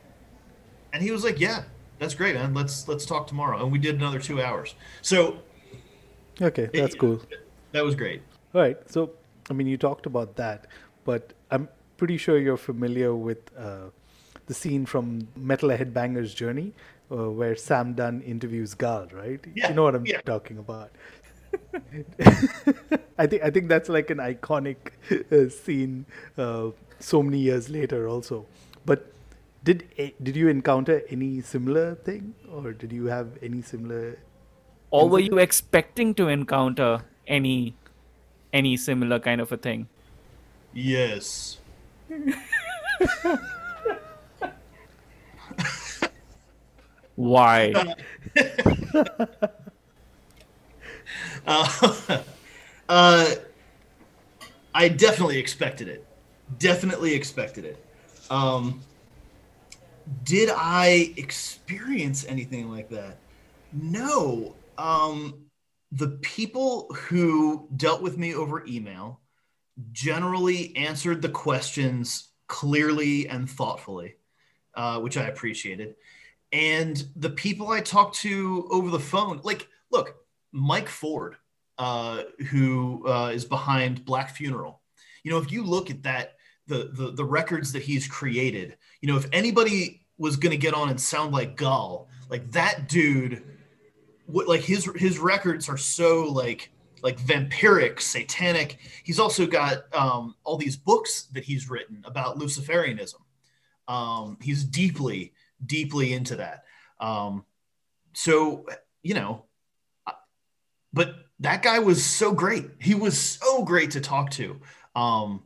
[0.93, 1.65] And he was like, yeah,
[1.99, 2.55] that's great, man.
[2.55, 3.63] Let's let's talk tomorrow.
[3.63, 4.75] And we did another two hours.
[5.03, 5.39] So
[6.41, 7.21] okay, that's it, cool.
[7.73, 8.23] That was great.
[8.55, 8.79] All right.
[8.91, 9.13] So
[9.49, 10.67] I mean, you talked about that,
[11.05, 11.33] but
[12.01, 13.91] pretty sure you're familiar with uh,
[14.47, 16.73] the scene from Metal Headbanger's Journey,
[17.13, 19.45] uh, where Sam Dunn interviews Gaahl, right?
[19.55, 20.23] Yeah, you know what I'm yeah.
[20.23, 20.91] talking about.
[23.19, 24.95] I think I think that's like an iconic
[25.31, 26.07] uh, scene
[26.39, 28.47] uh, so many years later, also.
[28.87, 29.13] But
[29.63, 29.87] did
[30.23, 34.19] did you encounter any similar thing, or did you have any similar?
[34.91, 36.93] Or were you expecting to encounter
[37.27, 37.75] any
[38.65, 39.89] any similar kind of a thing?
[40.73, 41.60] Yes.
[47.17, 47.75] Why?
[51.47, 51.95] uh,
[52.89, 53.35] uh,
[54.75, 56.07] I definitely expected it.
[56.59, 57.85] Definitely expected it.
[58.31, 58.81] Um,
[60.25, 63.19] did I experience anything like that?
[63.73, 64.55] No.
[64.79, 65.47] Um,
[65.93, 69.21] the people who dealt with me over email
[69.93, 74.17] generally answered the questions clearly and thoughtfully,
[74.75, 75.95] uh, which I appreciated.
[76.53, 80.17] And the people I talked to over the phone, like, look,
[80.53, 81.37] Mike Ford,
[81.79, 84.81] uh, who uh, is behind Black Funeral,
[85.23, 89.09] you know, if you look at that, the, the, the records that he's created, you
[89.09, 93.43] know, if anybody was going to get on and sound like Gaahl, like that dude,
[94.27, 96.71] what, like his his records are so like
[97.03, 98.79] like vampiric, satanic.
[99.05, 103.21] He's also got um, all these books that he's written about Luciferianism.
[103.89, 105.33] Um, he's deeply,
[105.65, 106.65] deeply into that.
[107.01, 107.45] Um,
[108.13, 108.67] so,
[109.03, 109.45] you know,
[110.93, 112.69] but that guy was so great.
[112.81, 114.61] He was so great to talk to.
[114.95, 115.45] Um,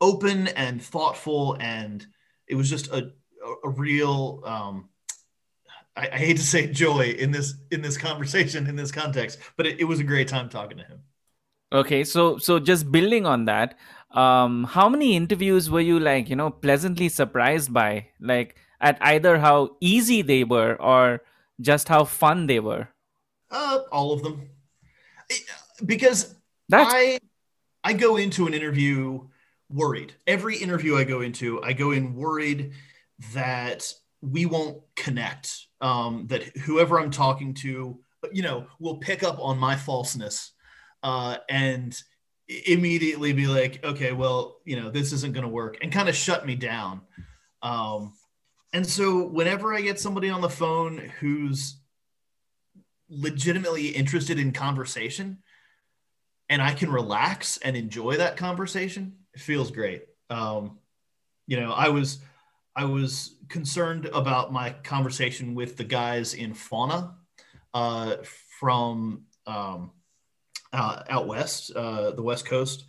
[0.00, 2.06] open and thoughtful, and
[2.46, 3.12] it was just a,
[3.44, 4.88] a, a real um,
[5.98, 9.66] I, I, hate to say joy in this in this conversation in this context, but
[9.66, 11.00] it, it, was a great time talking to him.
[11.72, 13.76] Okay, so so just building on that,
[14.12, 19.38] um, how many interviews were you like you know pleasantly surprised by, like at either
[19.38, 21.22] how easy they were or
[21.60, 22.88] just how fun they were?
[23.50, 24.48] Uh, all of them,
[25.84, 26.36] because
[26.68, 26.94] That's...
[26.94, 27.18] I
[27.82, 29.26] I go into an interview
[29.68, 30.14] worried.
[30.26, 32.72] Every interview I go into, I go in worried
[33.34, 35.67] that we won't connect.
[35.80, 37.98] Um, that whoever I'm talking to,
[38.32, 40.52] you know, will pick up on my falseness
[41.02, 41.96] uh, and
[42.66, 46.16] immediately be like, okay, well, you know, this isn't going to work, and kind of
[46.16, 47.02] shut me down.
[47.62, 48.12] Um,
[48.72, 51.76] and so whenever I get somebody on the phone who's
[53.08, 55.38] legitimately interested in conversation
[56.48, 60.02] and I can relax and enjoy that conversation, it feels great.
[60.30, 60.78] Um,
[61.46, 62.18] you know, I was
[62.76, 67.14] I was concerned about my conversation with the guys in Fauna
[67.74, 68.16] uh,
[68.58, 69.92] from um,
[70.72, 72.84] uh, out west, uh, the West Coast,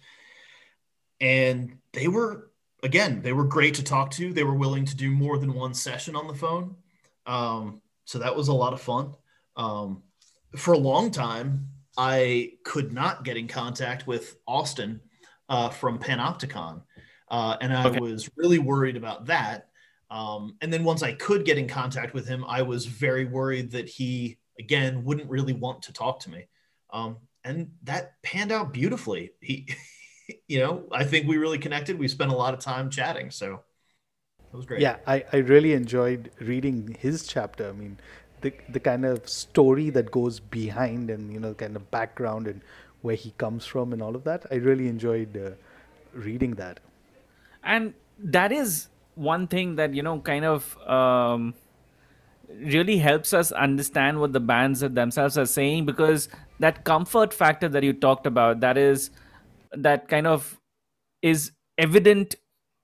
[1.22, 2.52] and they were
[2.84, 4.34] again they were great to talk to.
[4.34, 6.76] They were willing to do more than one session on the phone,
[7.26, 9.16] um, so that was a lot of fun.
[9.56, 10.04] Um,
[10.56, 11.68] for a long time,
[11.98, 15.02] I could not get in contact with Austin
[15.48, 16.82] uh, from Panopticon,
[17.30, 18.00] uh, and I okay.
[18.00, 19.69] was really worried about that.
[20.12, 23.72] Um, and then once I could get in contact with him, I was very worried
[23.72, 26.48] that he again wouldn't really want to talk to me.
[26.92, 29.32] Um, and that panned out beautifully.
[29.42, 29.68] He,
[30.48, 31.98] you know, I think we really connected.
[31.98, 33.62] We spent a lot of time chatting, so
[34.52, 34.82] it was great.
[34.82, 37.70] Yeah, I, I really enjoyed reading his chapter.
[37.70, 37.98] I mean,
[38.42, 42.62] the the kind of story that goes behind and you know kind of background and
[43.02, 44.46] where he comes from and all of that.
[44.52, 45.52] I really enjoyed uh,
[46.14, 46.80] reading that.
[47.64, 48.88] And that is
[49.20, 51.54] one thing that you know kind of um,
[52.50, 56.30] really helps us understand what the bands themselves are saying because
[56.60, 59.12] that comfort factor that you talked about that is
[59.72, 60.60] that kind of
[61.22, 62.36] is evident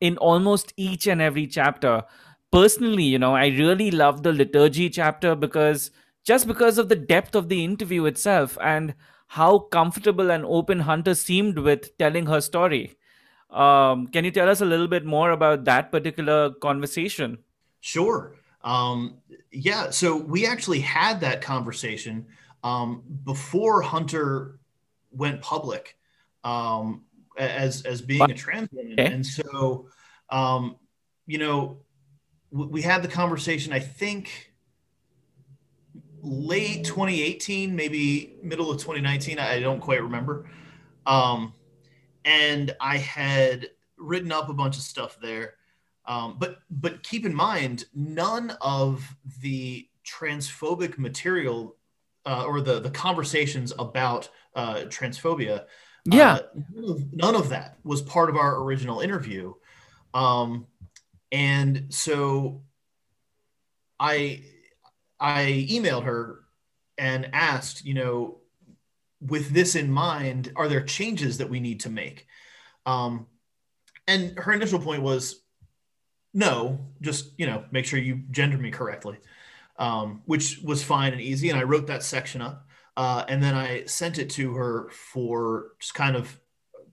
[0.01, 2.03] in almost each and every chapter.
[2.51, 5.91] Personally you know i really love the liturgy chapter because
[6.25, 8.93] just because of the depth of the interview itself and
[9.27, 12.95] how comfortable and open hunter seemed with telling her story
[13.49, 17.37] um, can you tell us a little bit more about that particular conversation
[17.81, 19.17] sure um,
[19.51, 22.25] yeah, so we actually had that conversation
[22.63, 24.59] um, before Hunter
[25.11, 25.97] went public
[26.43, 27.03] um,
[27.37, 29.13] as as being a trans woman, okay.
[29.13, 29.87] and so
[30.31, 30.77] um,
[31.27, 31.77] you know
[32.49, 33.71] we had the conversation.
[33.71, 34.51] I think
[36.23, 39.37] late 2018, maybe middle of 2019.
[39.37, 40.49] I don't quite remember.
[41.05, 41.53] Um,
[42.25, 45.53] and I had written up a bunch of stuff there.
[46.05, 51.77] Um, but but keep in mind, none of the transphobic material
[52.25, 55.65] uh, or the the conversations about uh, transphobia,
[56.05, 56.41] yeah, uh,
[56.73, 59.53] none, of, none, of, that was part of our original interview,
[60.13, 60.67] um,
[61.31, 62.61] and so
[63.99, 64.43] I
[65.19, 66.41] I emailed her
[66.97, 68.37] and asked, you know,
[69.21, 72.27] with this in mind, are there changes that we need to make?
[72.85, 73.27] Um,
[74.07, 75.41] and her initial point was
[76.33, 79.17] no, just you know, make sure you gender me correctly,
[79.79, 81.49] um, which was fine and easy.
[81.49, 85.71] And I wrote that section up, uh, and then I sent it to her for
[85.79, 86.37] just kind of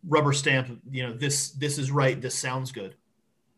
[0.07, 0.81] rubber stamp.
[0.91, 2.21] You know, this this is right.
[2.21, 2.95] This sounds good.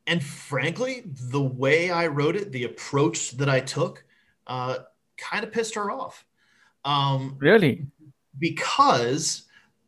[0.07, 4.05] And frankly, the way I wrote it, the approach that I took,
[4.47, 4.79] uh,
[5.17, 6.25] kind of pissed her off.
[6.85, 7.87] Um, really,
[8.39, 9.43] because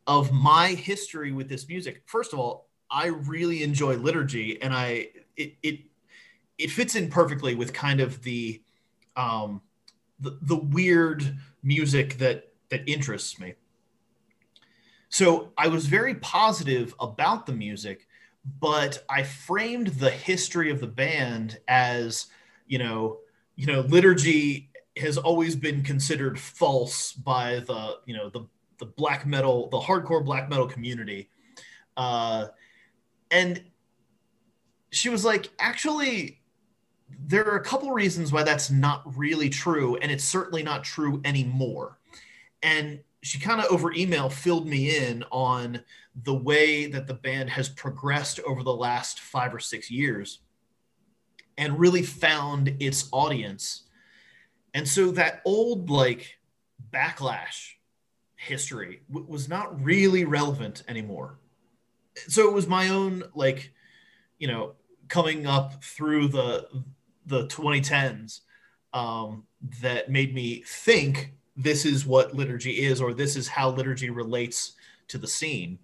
[0.05, 2.03] of my history with this music.
[2.05, 5.79] First of all, I really enjoy liturgy, and I it it
[6.57, 8.61] it fits in perfectly with kind of the
[9.15, 9.61] um,
[10.19, 13.53] the, the weird music that that interests me.
[15.09, 18.07] So I was very positive about the music,
[18.59, 22.27] but I framed the history of the band as,
[22.67, 23.19] you know,
[23.55, 24.66] you know, liturgy
[24.99, 28.45] has always been considered false by the, you know, the
[28.79, 31.29] the black metal, the hardcore black metal community.
[31.95, 32.47] Uh,
[33.31, 33.63] and
[34.91, 36.41] she was like, actually,
[37.25, 41.21] there are a couple reasons why that's not really true, and it's certainly not true
[41.25, 41.97] anymore.
[42.61, 45.81] And she kind of over email filled me in on
[46.23, 50.39] the way that the band has progressed over the last five or six years
[51.57, 53.83] and really found its audience.
[54.77, 56.37] And so that old like
[56.93, 57.71] backlash
[58.35, 61.39] history w- was not really relevant anymore.
[62.27, 63.73] So it was my own like,
[64.37, 64.73] you know,
[65.07, 66.67] coming up through the
[67.25, 68.41] the 2010s
[68.93, 69.47] um,
[69.81, 74.73] that made me think this is what liturgy is or this is how liturgy relates
[75.07, 75.79] to the scene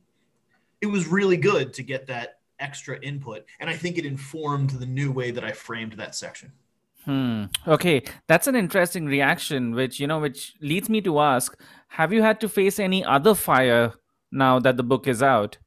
[0.81, 4.85] it was really good to get that extra input and i think it informed the
[4.85, 6.51] new way that i framed that section
[7.05, 12.13] hmm okay that's an interesting reaction which you know which leads me to ask have
[12.13, 13.93] you had to face any other fire
[14.31, 15.57] now that the book is out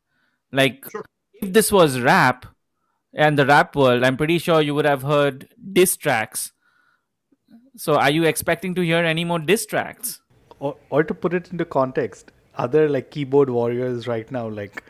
[0.53, 1.05] like sure.
[1.43, 2.47] if this was rap
[3.16, 6.53] and the rap world, I'm pretty sure you would have heard diss tracks.
[7.76, 10.20] So, are you expecting to hear any more diss tracks?
[10.61, 14.84] Or, or to put it into context, other like keyboard warriors right now, like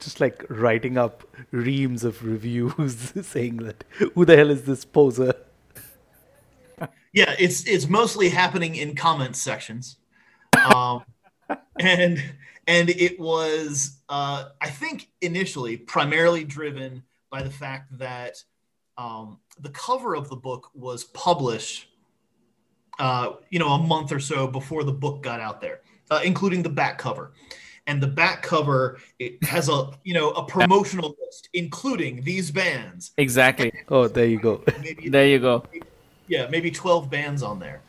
[0.00, 5.34] just like writing up reams of reviews saying that who the hell is this poser?
[7.12, 9.96] Yeah, it's it's mostly happening in comment sections,
[10.74, 11.04] um,
[11.78, 12.22] and
[12.66, 18.36] and it was uh, I think initially primarily driven by the fact that
[18.96, 21.88] um, the cover of the book was published,
[22.98, 26.62] uh, you know, a month or so before the book got out there, uh, including
[26.62, 27.32] the back cover.
[27.88, 33.10] And the back cover it has a you know a promotional list, including these bands.
[33.18, 33.72] Exactly.
[33.88, 34.62] Oh, there you go.
[34.80, 35.64] Maybe There you go.
[36.32, 37.82] Yeah, maybe 12 bands on there.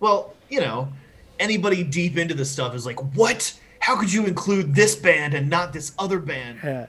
[0.00, 0.92] Well, you know,
[1.38, 3.58] anybody deep into this stuff is like, what?
[3.78, 6.58] How could you include this band and not this other band?
[6.62, 6.86] Yeah.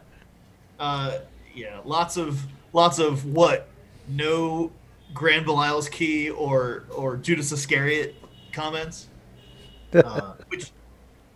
[0.77, 1.19] Uh,
[1.55, 2.41] yeah, lots of
[2.73, 3.69] lots of what?
[4.09, 4.69] No
[5.13, 8.13] Grand Belial's key or or Judas Iscariot
[8.51, 9.07] comments,
[9.93, 10.71] uh, which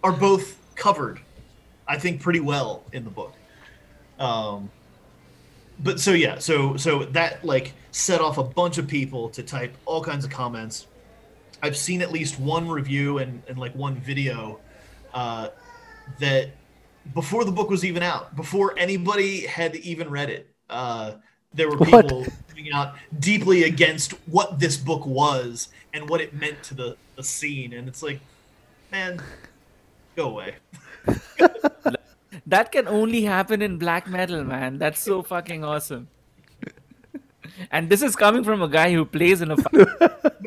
[0.03, 1.21] are both covered,
[1.87, 3.33] I think, pretty well in the book.
[4.19, 4.69] Um,
[5.79, 9.73] but so yeah, so so that like set off a bunch of people to type
[9.85, 10.87] all kinds of comments.
[11.63, 14.59] I've seen at least one review and, and like one video
[15.13, 15.47] uh,
[16.19, 16.49] that
[17.13, 21.13] before the book was even out, before anybody had even read it, uh,
[21.53, 22.03] there were What?
[22.03, 26.97] people coming out deeply against what this book was and what it meant to the,
[27.15, 27.71] the scene.
[27.71, 28.19] And it's like,
[28.91, 29.21] man,
[30.17, 30.55] go away.
[32.47, 34.77] That can only happen in black metal, man.
[34.77, 36.09] That's so fucking awesome.
[37.71, 39.55] And this is coming from a guy who plays in a.
[39.71, 40.41] but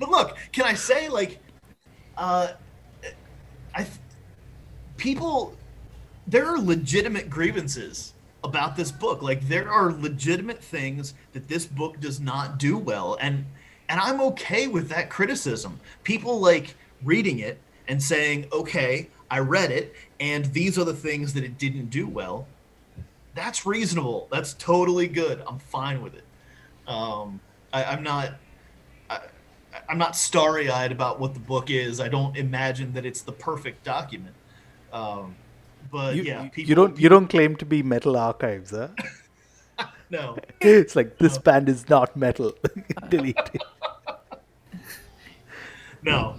[0.00, 1.38] look, can I say like,
[2.16, 2.48] uh,
[3.74, 3.86] I
[4.96, 5.56] people,
[6.26, 8.14] there are legitimate grievances
[8.44, 9.22] about this book.
[9.22, 13.44] Like there are legitimate things that this book does not do well, and
[13.88, 15.80] and I'm okay with that criticism.
[16.02, 17.58] People like reading it
[17.88, 22.06] and saying, okay, I read it, and these are the things that it didn't do
[22.06, 22.46] well.
[23.34, 24.28] That's reasonable.
[24.30, 25.42] That's totally good.
[25.46, 26.24] I'm fine with it.
[26.86, 27.40] Um,
[27.72, 28.34] I, I'm not.
[29.08, 29.20] I,
[29.88, 31.98] I'm not starry-eyed about what the book is.
[32.00, 34.34] I don't imagine that it's the perfect document.
[34.92, 35.34] Um,
[35.90, 38.88] but You, yeah, you- people, you don't you don't claim to be metal archives, huh?
[40.10, 40.36] no.
[40.60, 42.52] It's like this band is not metal.
[43.08, 43.62] Delete it.
[46.02, 46.36] No.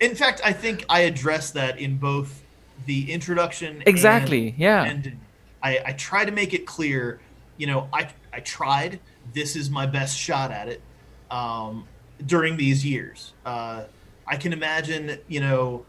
[0.00, 2.42] In fact, I think I addressed that in both
[2.86, 3.82] the introduction.
[3.86, 4.84] Exactly, And, yeah.
[4.84, 5.20] And
[5.66, 7.18] I, I try to make it clear,
[7.56, 9.00] you know, I, I tried.
[9.34, 10.80] This is my best shot at it
[11.28, 11.88] um,
[12.24, 13.32] during these years.
[13.44, 13.84] Uh,
[14.28, 15.84] I can imagine, you know,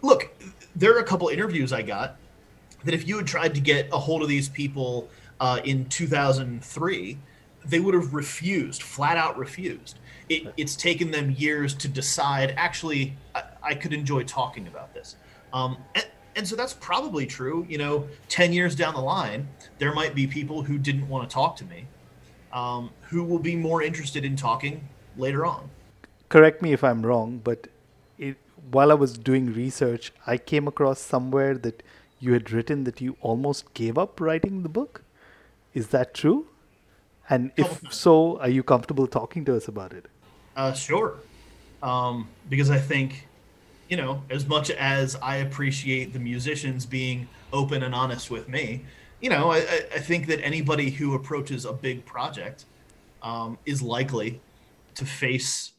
[0.00, 0.30] look,
[0.74, 2.16] there are a couple interviews I got
[2.84, 7.18] that if you had tried to get a hold of these people uh, in 2003,
[7.66, 9.98] they would have refused, flat out refused.
[10.30, 12.54] It, it's taken them years to decide.
[12.56, 15.16] Actually, I, I could enjoy talking about this,
[15.52, 16.06] um, and,
[16.40, 17.66] and so that's probably true.
[17.68, 19.46] You know, ten years down the line,
[19.78, 21.84] there might be people who didn't want to talk to me,
[22.50, 24.88] um, who will be more interested in talking
[25.18, 25.68] later on.
[26.30, 27.68] Correct me if I'm wrong, but
[28.16, 28.38] it,
[28.70, 31.82] while I was doing research, I came across somewhere that
[32.20, 35.02] you had written that you almost gave up writing the book.
[35.74, 36.46] Is that true?
[37.28, 40.06] And if so, are you comfortable talking to us about it?
[40.56, 41.18] Uh, sure.
[41.82, 43.28] Um, because I think,
[43.90, 48.84] you know, as much as I appreciate the musicians being open and honest with me,
[49.20, 52.66] you know, I, I think that anybody who approaches a big project
[53.20, 54.40] um, is likely
[54.94, 55.72] to face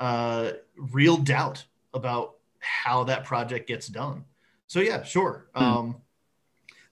[0.00, 4.24] uh, real doubt about how that project gets done.
[4.66, 5.46] So, yeah, sure.
[5.54, 5.96] Um,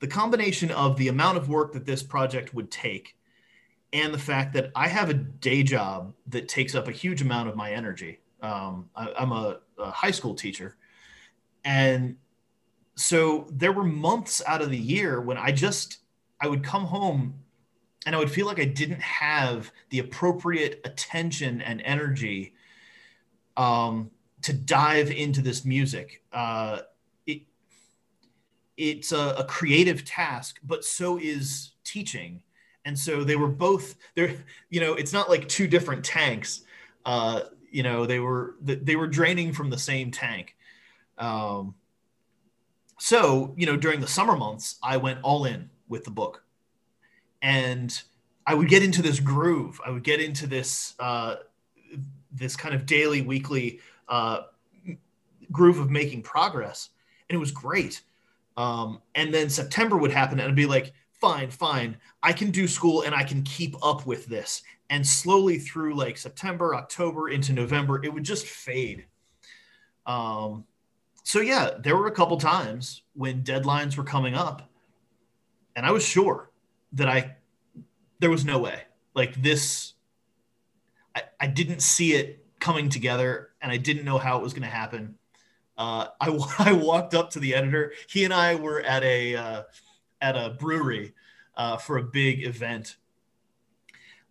[0.00, 3.16] the combination of the amount of work that this project would take
[3.94, 7.48] and the fact that I have a day job that takes up a huge amount
[7.48, 8.20] of my energy.
[8.42, 10.76] Um, I, I'm a, a high school teacher.
[11.64, 12.16] And
[12.96, 15.98] so there were months out of the year when I just,
[16.40, 17.34] I would come home
[18.06, 22.54] and I would feel like I didn't have the appropriate attention and energy
[23.56, 24.10] um,
[24.42, 26.22] to dive into this music.
[26.32, 26.80] Uh,
[27.26, 27.42] it,
[28.76, 32.42] it's a, a creative task, but so is teaching
[32.84, 34.34] and so they were both they're
[34.68, 36.62] you know it's not like two different tanks
[37.04, 40.56] uh you know they were they were draining from the same tank.
[41.18, 41.74] Um
[42.98, 46.42] so you know during the summer months i went all in with the book.
[47.42, 48.00] And
[48.46, 49.80] i would get into this groove.
[49.84, 51.36] I would get into this uh
[52.32, 54.42] this kind of daily weekly uh
[55.52, 56.90] groove of making progress.
[57.28, 58.02] And it was great.
[58.56, 62.66] Um, and then September would happen and I'd be like, fine, fine, I can do
[62.66, 64.62] school and I can keep up with this.
[64.88, 69.06] And slowly through like September, October into November, it would just fade.
[70.06, 70.64] Um,
[71.22, 74.68] so yeah, there were a couple times when deadlines were coming up,
[75.76, 76.50] and I was sure
[76.94, 77.36] that I
[78.18, 78.82] there was no way.
[79.14, 79.94] Like this,
[81.14, 84.62] I, I didn't see it coming together, and I didn't know how it was going
[84.62, 85.16] to happen.
[85.78, 87.92] Uh, I, I walked up to the editor.
[88.08, 89.62] He and I were at a uh,
[90.20, 91.14] at a brewery
[91.56, 92.96] uh, for a big event,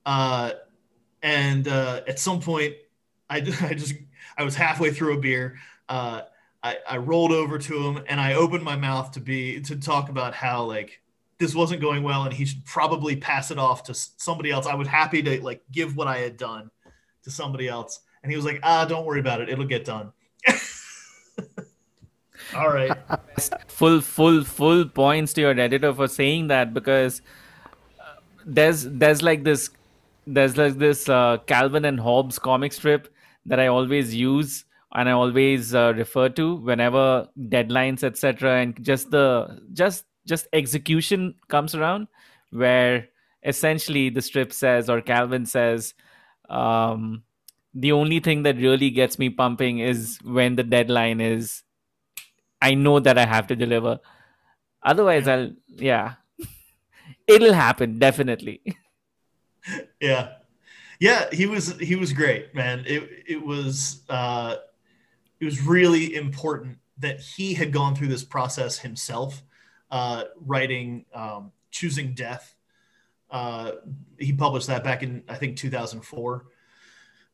[0.05, 0.51] uh,
[1.21, 2.75] and uh, at some point,
[3.29, 3.93] I, I just
[4.37, 5.59] I was halfway through a beer.
[5.87, 6.21] Uh,
[6.61, 10.09] I, I rolled over to him and I opened my mouth to be to talk
[10.09, 11.01] about how like
[11.37, 14.67] this wasn't going well and he should probably pass it off to somebody else.
[14.67, 16.69] I was happy to like give what I had done
[17.23, 18.01] to somebody else.
[18.23, 19.49] And he was like, ah, don't worry about it.
[19.49, 20.11] It'll get done.
[22.55, 22.91] All right.
[23.67, 27.21] full, full, full points to your editor for saying that because
[27.99, 29.69] uh, there's there's like this
[30.25, 33.13] there's like this uh, Calvin and Hobbes comic strip
[33.45, 39.11] that I always use and I always uh, refer to whenever deadlines, etc., and just
[39.11, 42.07] the just just execution comes around,
[42.51, 43.09] where
[43.43, 45.93] essentially the strip says or Calvin says,
[46.49, 47.23] um,
[47.73, 51.63] the only thing that really gets me pumping is when the deadline is,
[52.61, 53.99] I know that I have to deliver.
[54.83, 56.15] Otherwise, I'll yeah,
[57.27, 58.61] it'll happen definitely.
[60.01, 60.33] yeah
[61.01, 64.55] yeah he was he was great man it it was uh
[65.39, 69.41] it was really important that he had gone through this process himself,
[69.89, 72.55] uh, writing um, Choosing Death.
[73.31, 73.73] Uh,
[74.17, 76.45] he published that back in, I think, 2004.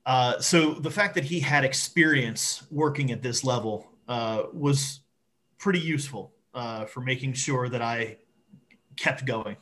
[0.06, 5.00] Uh, so the fact that he had experience working at this level uh, was
[5.58, 8.18] pretty useful uh, for making sure that I
[8.96, 9.58] kept going.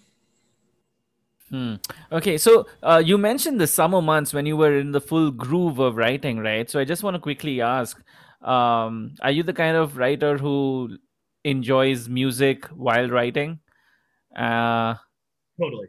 [1.50, 1.76] Hmm.
[2.12, 5.80] Okay, so uh, you mentioned the summer months when you were in the full groove
[5.80, 6.70] of writing, right?
[6.70, 8.02] So I just want to quickly ask
[8.42, 10.98] um, are you the kind of writer who
[11.44, 13.60] enjoys music while writing?
[14.36, 14.96] Uh,
[15.60, 15.88] totally.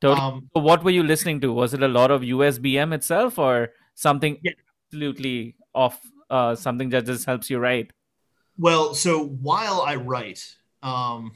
[0.00, 0.20] Totally.
[0.20, 1.52] Um, so what were you listening to?
[1.52, 4.52] Was it a lot of USBM itself, or something yeah.
[4.88, 6.00] absolutely off?
[6.28, 7.92] Uh, something that just helps you write.
[8.58, 11.32] Well, so while I write, um,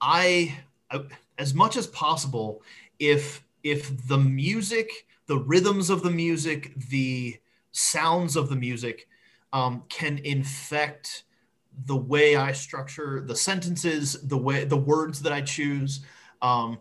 [0.00, 0.58] I,
[0.90, 1.04] I
[1.38, 2.62] as much as possible,
[2.98, 4.90] if if the music,
[5.26, 7.36] the rhythms of the music, the
[7.72, 9.08] sounds of the music
[9.52, 11.24] um, can infect
[11.86, 16.00] the way I structure the sentences, the way the words that I choose.
[16.42, 16.78] Um,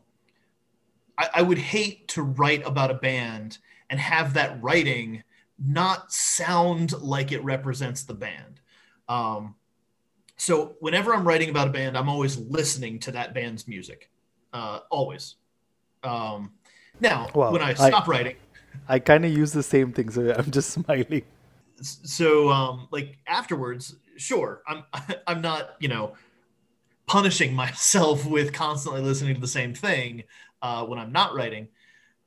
[1.18, 3.59] I, I would hate to write about a band
[3.89, 5.24] and have that writing
[5.57, 8.59] not sound like it represents the band.
[9.10, 9.56] Um,
[10.38, 14.10] so whenever I'm writing about a band, I'm always listening to that band's music,
[14.51, 15.36] uh, always.
[16.04, 16.54] Um,
[16.99, 18.36] now, well, when I stop I, writing,
[18.88, 21.24] I kind of use the same thing, so I'm just smiling
[21.84, 24.84] so um like afterwards sure i'm
[25.28, 26.14] i'm not you know
[27.08, 30.24] punishing myself with constantly listening to the same thing
[30.62, 31.68] uh, when i'm not writing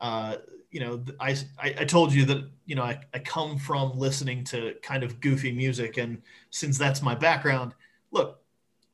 [0.01, 0.37] uh,
[0.71, 4.75] you know I, I, told you that you know I, I come from listening to
[4.83, 7.75] kind of goofy music and since that's my background
[8.11, 8.41] look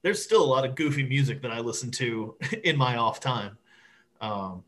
[0.03, 3.57] there's still a lot of goofy music that i listen to in my off time
[4.21, 4.63] um,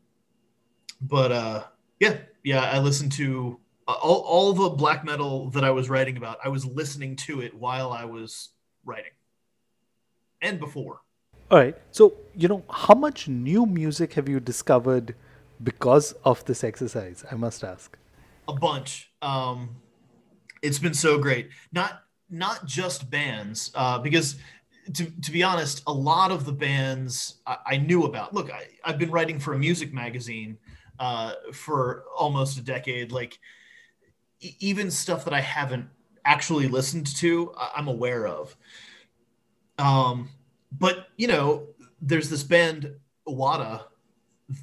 [1.01, 1.63] but uh,
[1.99, 6.39] yeah yeah i listen to all, all the black metal that I was writing about,
[6.43, 8.49] I was listening to it while I was
[8.83, 9.11] writing
[10.41, 11.01] and before.
[11.51, 11.77] All right.
[11.91, 15.15] So, you know, how much new music have you discovered
[15.63, 17.23] because of this exercise?
[17.31, 17.97] I must ask.
[18.47, 19.11] A bunch.
[19.21, 19.75] Um,
[20.61, 21.49] it's been so great.
[21.71, 24.37] Not not just bands, uh, because
[24.93, 28.33] to, to be honest, a lot of the bands I, I knew about.
[28.33, 30.57] Look, I, I've been writing for a music magazine
[30.99, 33.11] uh, for almost a decade.
[33.11, 33.39] Like
[34.59, 35.87] even stuff that I haven't
[36.23, 38.55] actually listened to, I'm aware of.
[39.77, 40.29] Um,
[40.71, 41.67] but you know,
[42.01, 42.93] there's this band
[43.27, 43.85] Uada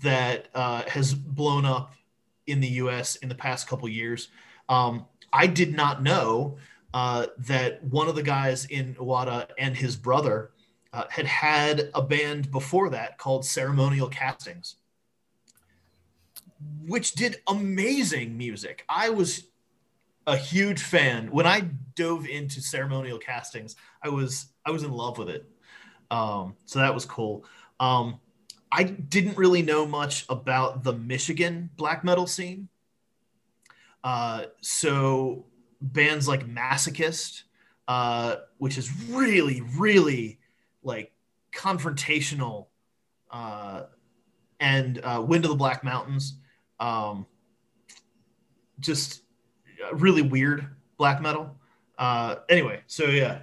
[0.02, 1.94] that uh, has blown up
[2.46, 3.16] in the U.S.
[3.16, 4.28] in the past couple years.
[4.68, 6.58] Um, I did not know
[6.94, 10.50] uh, that one of the guys in Uada and his brother
[10.92, 14.76] uh, had had a band before that called Ceremonial Castings,
[16.86, 18.84] which did amazing music.
[18.88, 19.44] I was
[20.26, 21.30] a huge fan.
[21.30, 21.60] When I
[21.94, 25.48] dove into ceremonial castings, I was I was in love with it.
[26.10, 27.44] Um, so that was cool.
[27.80, 28.20] Um,
[28.74, 32.68] I didn't really know much about the Michigan black metal scene.
[34.02, 35.44] Uh, so
[35.82, 37.42] bands like Masochist,
[37.86, 40.38] uh, which is really, really
[40.82, 41.12] like
[41.54, 42.68] confrontational
[43.30, 43.84] uh,
[44.58, 46.38] and uh, Wind of the Black Mountains.
[46.80, 47.26] Um,
[48.80, 49.22] just
[49.92, 50.66] really weird
[50.96, 51.54] black metal.
[51.98, 53.42] Uh, anyway, so yeah,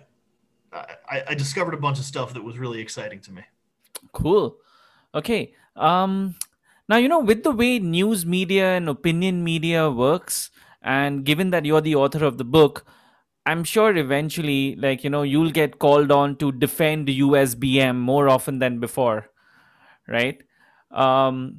[0.73, 3.43] I, I discovered a bunch of stuff that was really exciting to me.
[4.11, 4.57] Cool.
[5.13, 5.53] Okay.
[5.75, 6.35] Um,
[6.87, 10.49] now, you know, with the way news media and opinion media works,
[10.81, 12.85] and given that you're the author of the book,
[13.45, 18.59] I'm sure eventually, like, you know, you'll get called on to defend USBM more often
[18.59, 19.29] than before,
[20.07, 20.41] right?
[20.91, 21.57] Um,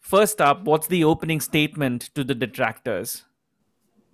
[0.00, 3.24] first up, what's the opening statement to the detractors?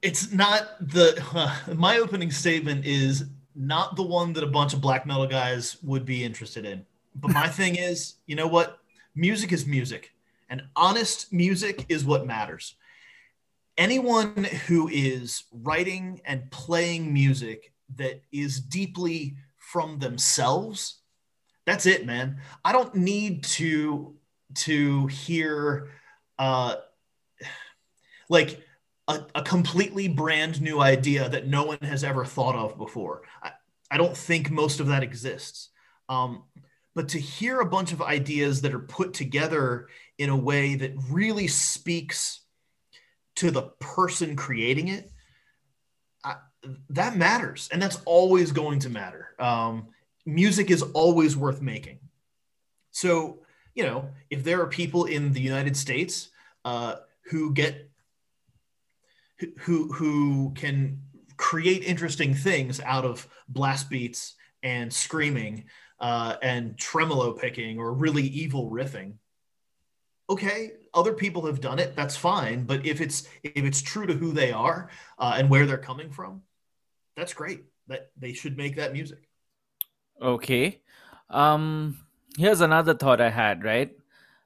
[0.03, 3.25] It's not the, uh, my opening statement is
[3.55, 6.87] not the one that a bunch of black metal guys would be interested in.
[7.21, 8.79] But my thing is, you know what?
[9.15, 10.13] Music is music,
[10.49, 12.75] and honest music is what matters.
[13.77, 20.99] Anyone who is writing and playing music that is deeply from themselves,
[21.67, 22.41] that's it, man.
[22.65, 24.15] I don't need to
[24.55, 25.91] to hear
[26.39, 26.77] uh
[28.29, 28.63] like
[29.09, 33.23] a, a, completely brand new idea that no one has ever thought of before.
[33.43, 33.53] I,
[33.91, 35.71] I don't think most of that exists.
[36.11, 36.43] Um,
[36.95, 40.95] but to hear a bunch of ideas that are put together in a way that
[41.11, 42.41] really speaks
[43.37, 45.11] to the person creating it,
[46.25, 46.37] I,
[46.91, 47.69] that matters.
[47.73, 49.35] And that's always going to matter.
[49.39, 49.89] Um,
[50.27, 52.01] music is always worth making.
[52.91, 53.41] So,
[53.75, 56.31] you know, if there are people in the United States
[56.65, 56.97] uh,
[57.31, 57.89] who get
[59.61, 61.01] who who can
[61.37, 65.65] create interesting things out of blast beats and screaming
[66.01, 69.15] uh, and tremolo picking or really evil riffing.
[70.31, 74.15] Okay other people have done it that's fine but if it's if it's true to
[74.15, 76.43] who they are uh, and where they're coming from
[77.17, 77.65] that's great.
[77.89, 79.29] That they should make that music.
[80.21, 80.81] Okay
[81.31, 81.99] um
[82.39, 83.93] here's another thought i had right?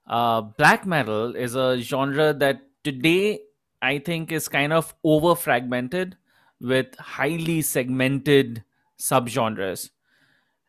[0.06, 3.40] Uh black metal is a genre that today
[3.82, 6.16] I think is kind of over fragmented
[6.60, 8.62] with highly segmented
[8.98, 9.90] subgenres,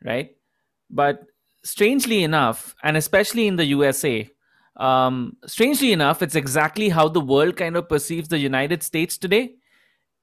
[0.04, 0.36] right?
[0.90, 1.26] But
[1.64, 4.30] strangely enough, and especially in the USA,
[4.78, 9.56] um, strangely enough, it's exactly how the world kind of perceives the United States today.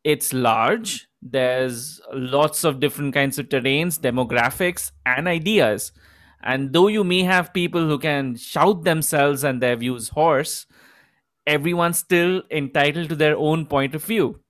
[0.02, 5.92] It's large, there's lots of different kinds of terrains, demographics, and ideas.
[6.42, 10.66] And though you may have people who can shout themselves and their views hoarse,
[11.46, 14.40] everyone's still entitled to their own point of view.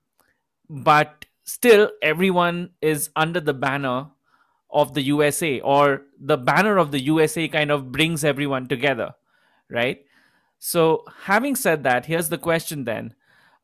[0.69, 4.07] But still, everyone is under the banner
[4.73, 9.15] of the USA, or the banner of the USA kind of brings everyone together,
[9.69, 10.05] right?
[10.59, 13.15] So, having said that, here's the question then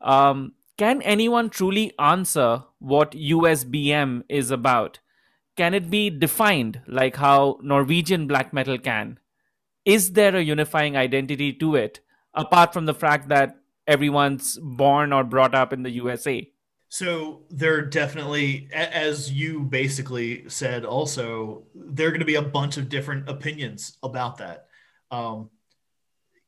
[0.01, 4.99] um, Can anyone truly answer what USBM is about?
[5.55, 9.19] Can it be defined like how Norwegian black metal can?
[9.85, 12.01] Is there a unifying identity to it?
[12.37, 16.49] apart from the fact that everyone's born or brought up in the USA.
[16.89, 22.41] So there are definitely, as you basically said, also there are going to be a
[22.41, 24.67] bunch of different opinions about that.
[25.11, 25.49] Um,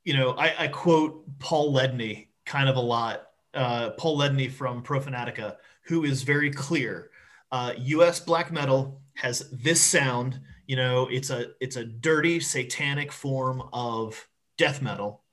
[0.04, 3.28] you know, I, I, quote Paul Ledney kind of a lot.
[3.54, 7.10] Uh, Paul Ledney from Profanatica, who is very clear.
[7.52, 8.20] Uh, U.S.
[8.20, 10.40] black metal has this sound.
[10.68, 14.28] You know, it's a it's a dirty satanic form of
[14.58, 15.24] death metal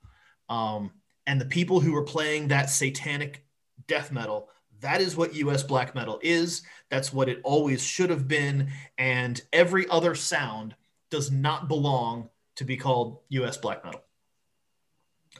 [0.49, 0.91] um,
[1.25, 3.45] and the people who are playing that satanic
[3.87, 4.49] death metal,
[4.81, 6.61] that is what US black metal is.
[6.89, 8.69] That's what it always should have been.
[8.97, 10.75] And every other sound
[11.09, 14.01] does not belong to be called US black metal.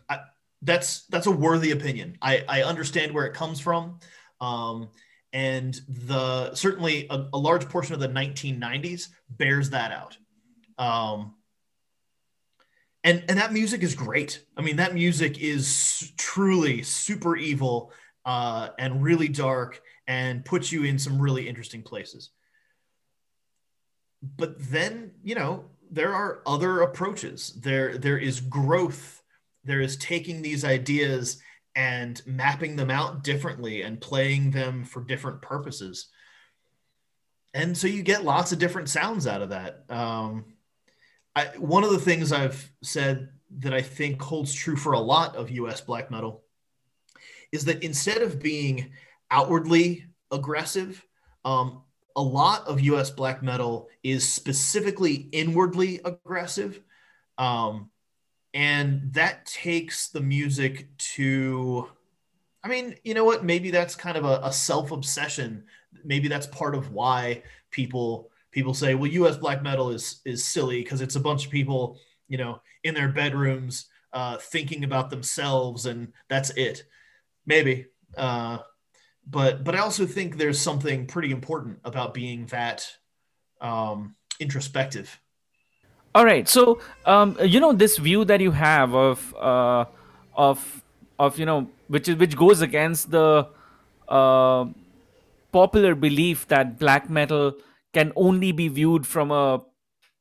[0.09, 0.19] I,
[0.61, 2.17] that's that's a worthy opinion.
[2.21, 3.99] I, I understand where it comes from.
[4.41, 4.89] Um,
[5.33, 10.17] and the certainly a, a, large portion of the 1990s bears that out.
[10.77, 11.35] Um,
[13.03, 14.43] and and that music is great.
[14.55, 17.91] I mean, that music is truly super evil
[18.27, 22.31] uh, and really dark, and puts you in some really interesting places.
[24.21, 27.53] But then, you know, there are other approaches.
[27.61, 29.23] There there is growth.
[29.63, 31.41] There is taking these ideas
[31.75, 36.07] and mapping them out differently and playing them for different purposes.
[37.53, 39.85] And so you get lots of different sounds out of that.
[39.89, 40.45] Um,
[41.35, 45.35] I, one of the things I've said that I think holds true for a lot
[45.35, 46.43] of US black metal
[47.51, 48.91] is that instead of being
[49.31, 51.03] outwardly aggressive,
[51.45, 51.81] um,
[52.15, 56.81] a lot of US black metal is specifically inwardly aggressive.
[57.37, 57.91] Um,
[58.53, 61.87] and that takes the music to,
[62.63, 63.45] I mean, you know what?
[63.45, 65.65] Maybe that's kind of a, a self obsession.
[66.03, 69.37] Maybe that's part of why people people say, well, U.S.
[69.37, 73.09] black metal is is silly because it's a bunch of people, you know, in their
[73.09, 76.83] bedrooms uh, thinking about themselves, and that's it.
[77.47, 78.59] Maybe, uh,
[79.25, 82.85] but but I also think there's something pretty important about being that
[83.61, 85.19] um, introspective.
[86.13, 89.85] All right, so um, you know this view that you have of uh,
[90.35, 90.83] of
[91.17, 93.47] of you know which is which goes against the
[94.07, 94.65] uh,
[95.51, 97.53] popular belief that black metal
[97.93, 99.61] can only be viewed from a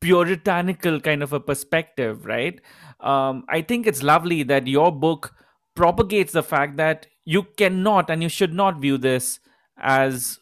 [0.00, 2.60] puritanical kind of a perspective, right?
[3.00, 5.34] Um, I think it's lovely that your book
[5.74, 9.40] propagates the fact that you cannot and you should not view this
[9.76, 10.38] as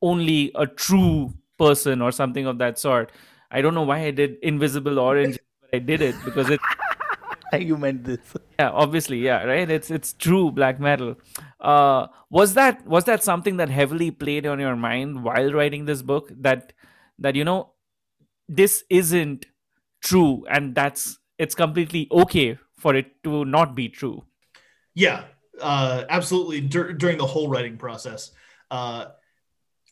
[0.00, 3.12] only a true person or something of that sort.
[3.50, 6.60] I don't know why I did Invisible Orange, but I did it because it
[7.60, 8.20] you meant this.
[8.58, 9.70] Yeah, obviously, yeah, right.
[9.70, 11.16] It's it's true black metal.
[11.60, 16.02] Uh, was that was that something that heavily played on your mind while writing this
[16.02, 16.30] book?
[16.40, 16.72] That
[17.18, 17.72] that you know,
[18.48, 19.46] this isn't
[20.02, 24.24] true, and that's it's completely okay for it to not be true.
[24.94, 25.24] Yeah,
[25.60, 26.60] uh, absolutely.
[26.60, 28.30] Dur- during the whole writing process,
[28.70, 29.06] uh,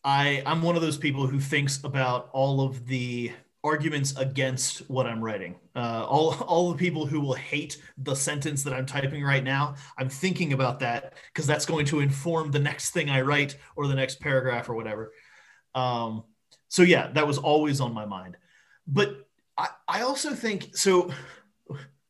[0.05, 3.33] I I'm one of those people who thinks about all of the
[3.63, 5.57] arguments against what I'm writing.
[5.77, 9.75] Uh, all all the people who will hate the sentence that I'm typing right now,
[9.99, 13.87] I'm thinking about that because that's going to inform the next thing I write or
[13.87, 15.13] the next paragraph or whatever.
[15.75, 16.25] Um,
[16.69, 18.37] so yeah, that was always on my mind.
[18.87, 19.27] But
[19.59, 21.11] I, I also think so.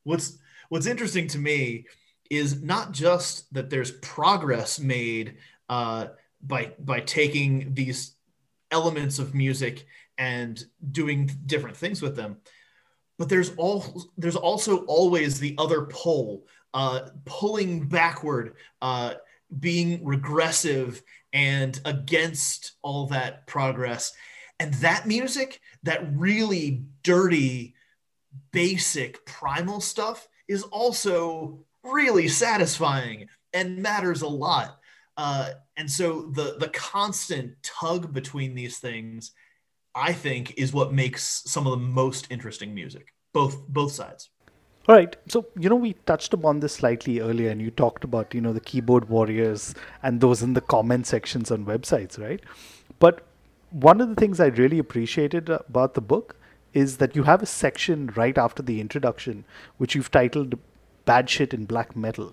[0.04, 0.38] What's
[0.70, 1.84] what's interesting to me
[2.30, 5.36] is not just that there's progress made
[5.68, 6.06] uh,
[6.42, 8.14] by by taking these
[8.70, 9.84] elements of music
[10.16, 12.36] and doing different things with them
[13.18, 19.14] but there's all there's also always the other pole uh, pulling backward uh,
[19.58, 21.02] being regressive
[21.32, 24.12] and against all that progress.
[24.58, 27.74] And that music that really dirty
[28.52, 34.78] basic primal stuff is also really satisfying and matters a lot
[35.16, 39.32] uh, and so the the constant tug between these things
[39.94, 44.30] I think is what makes some of the most interesting music, both both sides.
[44.88, 45.14] All right.
[45.28, 48.52] So, you know, we touched upon this slightly earlier and you talked about, you know,
[48.52, 52.40] the keyboard warriors and those in the comment sections on websites, right?
[52.98, 53.26] But
[53.70, 56.36] one of the things I really appreciated about the book
[56.72, 59.44] is that you have a section right after the introduction
[59.76, 60.58] which you've titled
[61.10, 62.32] Bad Shit in Black Metal.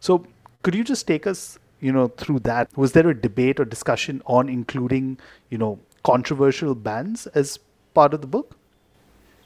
[0.00, 0.26] So,
[0.62, 2.74] could you just take us, you know, through that?
[2.74, 5.18] Was there a debate or discussion on including,
[5.50, 7.58] you know, controversial bands as
[7.92, 8.56] part of the book?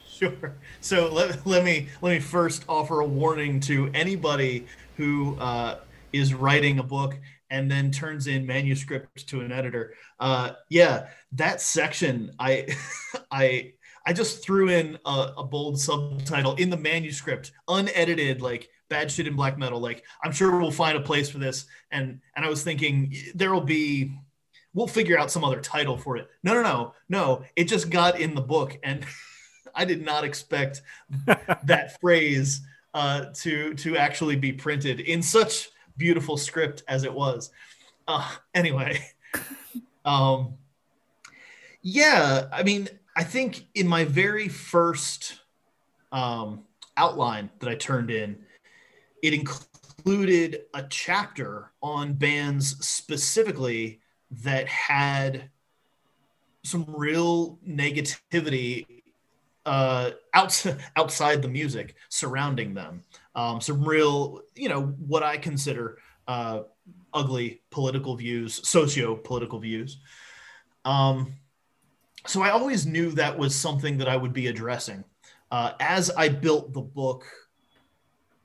[0.07, 0.53] Sure.
[0.79, 4.65] So let, let me let me first offer a warning to anybody
[4.95, 5.79] who uh,
[6.13, 7.17] is writing a book
[7.49, 9.93] and then turns in manuscript to an editor.
[10.19, 12.67] Uh, yeah, that section I
[13.31, 13.73] I
[14.09, 19.27] I just threw in a, a, bold subtitle in the manuscript, unedited, like bad shit
[19.27, 19.79] in black metal.
[19.79, 21.67] Like I'm sure we'll find a place for this.
[21.91, 24.11] And and I was thinking there will be
[24.73, 26.27] we'll figure out some other title for it.
[26.41, 27.43] No, no, no, no.
[27.55, 29.05] It just got in the book, and
[29.75, 30.81] I did not expect
[31.65, 32.61] that phrase
[32.95, 37.51] uh, to to actually be printed in such beautiful script as it was.
[38.07, 39.05] Uh, anyway,
[40.03, 40.55] um,
[41.83, 42.89] yeah, I mean,
[43.19, 45.41] I think in my very first
[46.13, 46.63] um,
[46.95, 48.37] outline that I turned in,
[49.21, 53.99] it included a chapter on bands specifically
[54.31, 55.49] that had
[56.63, 58.85] some real negativity
[59.65, 63.03] uh, outside outside the music surrounding them.
[63.35, 66.61] Um, some real, you know, what I consider uh,
[67.13, 69.97] ugly political views, socio political views.
[70.85, 71.33] Um,
[72.27, 75.03] so I always knew that was something that I would be addressing.
[75.51, 77.25] Uh, as I built the book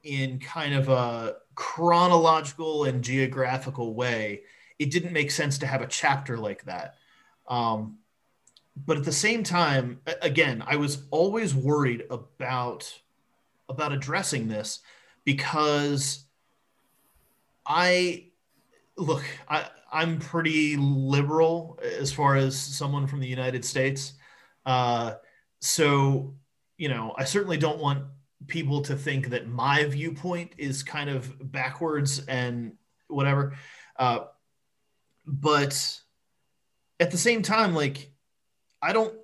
[0.03, 4.43] in kind of a chronological and geographical way,
[4.79, 6.97] it didn't make sense to have a chapter like that.
[7.49, 7.99] Um,
[8.87, 13.01] but at the same time, again, I was always worried about
[13.69, 14.81] about addressing this
[15.25, 16.25] because
[17.65, 18.27] I
[18.97, 24.15] look, I, I'm pretty liberal as far as someone from the United States.
[24.67, 25.15] Uh,
[25.61, 26.35] so,
[26.77, 28.05] you know, I certainly don't want
[28.47, 32.73] people to think that my viewpoint is kind of backwards and
[33.09, 33.57] whatever.
[33.97, 34.25] Uh,
[35.27, 36.01] but
[37.01, 38.11] at the same time like
[38.83, 39.15] i don't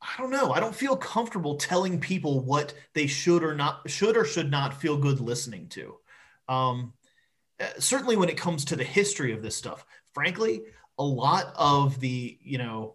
[0.00, 4.16] i don't know i don't feel comfortable telling people what they should or not should
[4.16, 5.96] or should not feel good listening to
[6.48, 6.92] um,
[7.78, 10.62] certainly when it comes to the history of this stuff frankly
[10.98, 12.94] a lot of the you know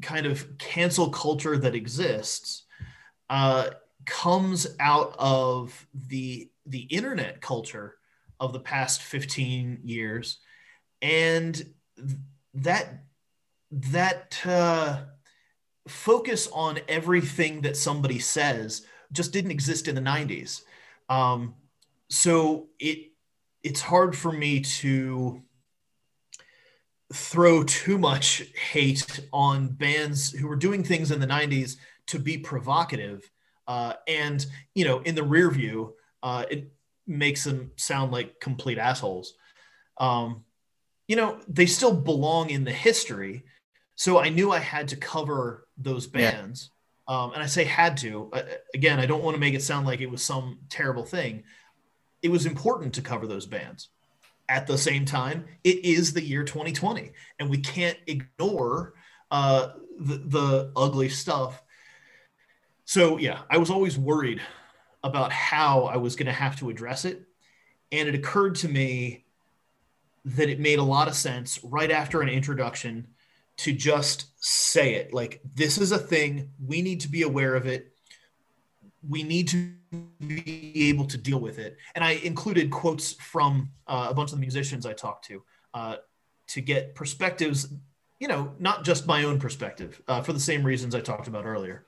[0.00, 2.64] kind of cancel culture that exists
[3.30, 3.70] uh,
[4.06, 7.96] comes out of the the internet culture
[8.40, 10.38] of the past 15 years.
[11.02, 11.74] And
[12.54, 13.04] that
[13.70, 15.02] that uh,
[15.88, 20.62] focus on everything that somebody says just didn't exist in the 90s
[21.08, 21.54] um,
[22.08, 23.12] so it
[23.62, 25.42] it's hard for me to
[27.12, 28.42] throw too much
[28.72, 31.76] hate on bands who were doing things in the 90s
[32.08, 33.30] to be provocative.
[33.66, 34.44] Uh, and
[34.74, 36.70] you know in the rear view uh, it
[37.06, 39.34] makes them sound like complete assholes.
[39.98, 40.44] Um,
[41.08, 43.44] you know they still belong in the history.
[43.96, 46.70] So i knew i had to cover those bands.
[47.08, 47.22] Yeah.
[47.22, 48.42] um, and i say had to uh,
[48.74, 51.44] again i don't want to make it sound like it was some terrible thing
[52.24, 53.90] it was important to cover those bands
[54.48, 58.94] at the same time, it is the year 2020, and we can't ignore
[59.30, 59.68] uh,
[59.98, 61.62] the, the ugly stuff.
[62.86, 64.40] So, yeah, I was always worried
[65.02, 67.22] about how I was going to have to address it.
[67.92, 69.26] And it occurred to me
[70.24, 73.08] that it made a lot of sense right after an introduction
[73.58, 76.50] to just say it like, this is a thing.
[76.58, 77.92] We need to be aware of it.
[79.06, 79.74] We need to
[80.26, 81.76] be able to deal with it.
[81.94, 85.42] And I included quotes from uh, a bunch of the musicians I talked to
[85.72, 85.96] uh,
[86.48, 87.68] to get perspectives,
[88.18, 91.44] you know, not just my own perspective uh, for the same reasons I talked about
[91.44, 91.84] earlier.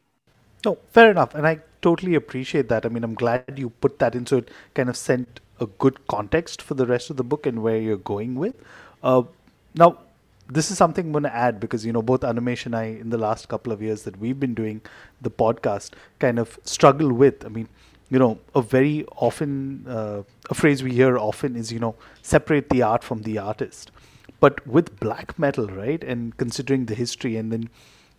[0.65, 1.35] No, fair enough.
[1.35, 2.85] And I totally appreciate that.
[2.85, 6.07] I mean, I'm glad you put that in so it kind of sent a good
[6.09, 8.55] context for the rest of the book and where you're going with.
[9.03, 9.23] Uh,
[9.75, 9.99] now,
[10.49, 13.11] this is something I'm going to add because you know both Animesh and I in
[13.11, 14.81] the last couple of years that we've been doing
[15.21, 17.45] the podcast kind of struggle with.
[17.45, 17.69] I mean,
[18.11, 22.71] you know, a very often uh, a phrase we hear often is you know separate
[22.71, 23.91] the art from the artist.
[24.39, 27.69] But with black metal, right, and considering the history, and then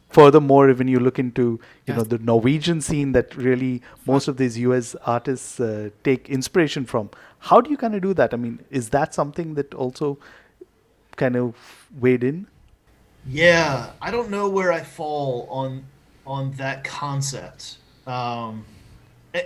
[0.10, 4.58] furthermore, when you look into you know the Norwegian scene that really most of these
[4.60, 4.96] U.S.
[5.06, 7.10] artists uh, take inspiration from,
[7.40, 8.34] how do you kind of do that?
[8.34, 10.18] I mean, is that something that also
[11.16, 11.56] kind of
[11.98, 12.48] weighed in?
[13.26, 15.86] Yeah, I don't know where I fall on
[16.26, 17.78] on that concept.
[18.06, 18.66] Um,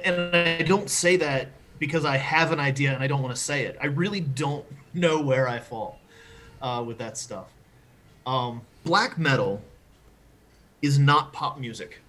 [0.04, 3.42] and I don't say that because I have an idea and I don't want to
[3.42, 3.78] say it.
[3.82, 6.00] I really don't know where I fall
[6.62, 7.48] uh, with that stuff.
[8.26, 9.62] Um, black metal
[10.82, 12.02] is not pop music.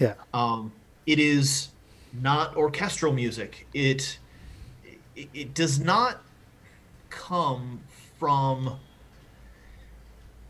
[0.00, 0.14] Yeah.
[0.34, 0.72] Um,
[1.06, 1.68] it is
[2.12, 3.66] not orchestral music.
[3.72, 4.18] It,
[5.14, 6.22] it it does not
[7.10, 7.80] come
[8.18, 8.78] from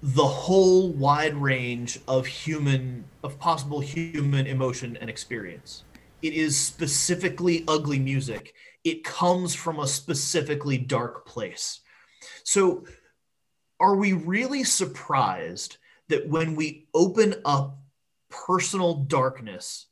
[0.02, 5.84] the whole wide range of human of possible human emotion and experience
[6.27, 8.55] it is specifically ugly music.
[8.83, 11.81] It comes from a specifically dark place.
[12.43, 12.85] So,
[13.79, 15.77] are we really surprised
[16.09, 17.79] that when we open up
[18.29, 19.87] personal darkness,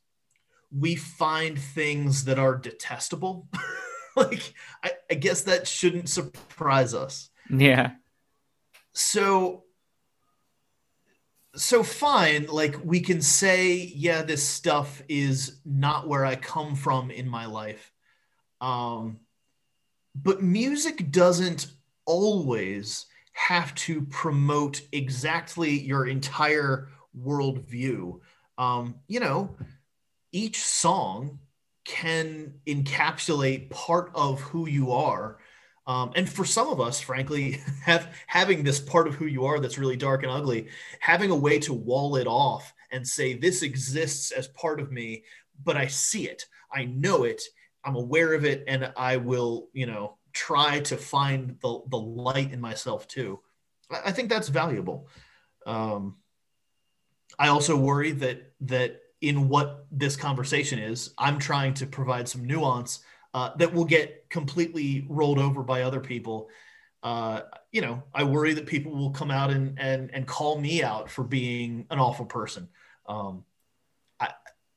[0.77, 3.47] we find things that are detestable?
[4.15, 7.29] like, I, I guess that shouldn't surprise us.
[7.49, 7.91] Yeah.
[8.91, 9.64] So,
[11.55, 17.11] so fine like we can say yeah this stuff is not where i come from
[17.11, 17.91] in my life.
[18.61, 19.19] Um
[20.15, 21.67] but music doesn't
[22.05, 28.19] always have to promote exactly your entire worldview.
[28.57, 29.55] Um you know
[30.31, 31.39] each song
[31.85, 35.37] can encapsulate part of who you are
[35.87, 39.59] um, and for some of us, frankly, have having this part of who you are
[39.59, 40.67] that's really dark and ugly,
[40.99, 45.23] having a way to wall it off and say this exists as part of me,
[45.63, 47.41] but I see it, I know it,
[47.83, 52.51] I'm aware of it, and I will, you know, try to find the the light
[52.51, 53.39] in myself too.
[53.91, 55.07] I, I think that's valuable.
[55.65, 56.17] Um,
[57.37, 62.45] I also worry that that in what this conversation is, I'm trying to provide some
[62.45, 62.99] nuance
[63.35, 66.47] uh, that will get completely rolled over by other people.
[67.03, 70.81] Uh, you know, I worry that people will come out and and and call me
[70.81, 72.69] out for being an awful person.
[73.05, 73.43] Um,
[74.21, 74.29] I,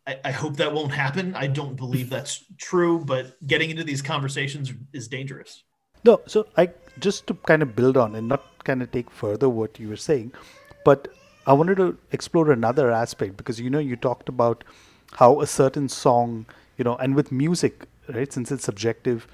[0.09, 1.37] I, I hope that won't happen.
[1.37, 5.63] I don't believe that's true, but getting into these conversations is dangerous.
[6.05, 9.49] No, so I just to kind of build on and not kind of take further
[9.49, 10.33] what you were saying,
[10.85, 11.07] but
[11.47, 14.65] I wanted to explore another aspect because you know you talked about
[15.13, 16.45] how a certain song,
[16.77, 18.33] you know, and with music, right?
[18.33, 19.27] Since it's subjective,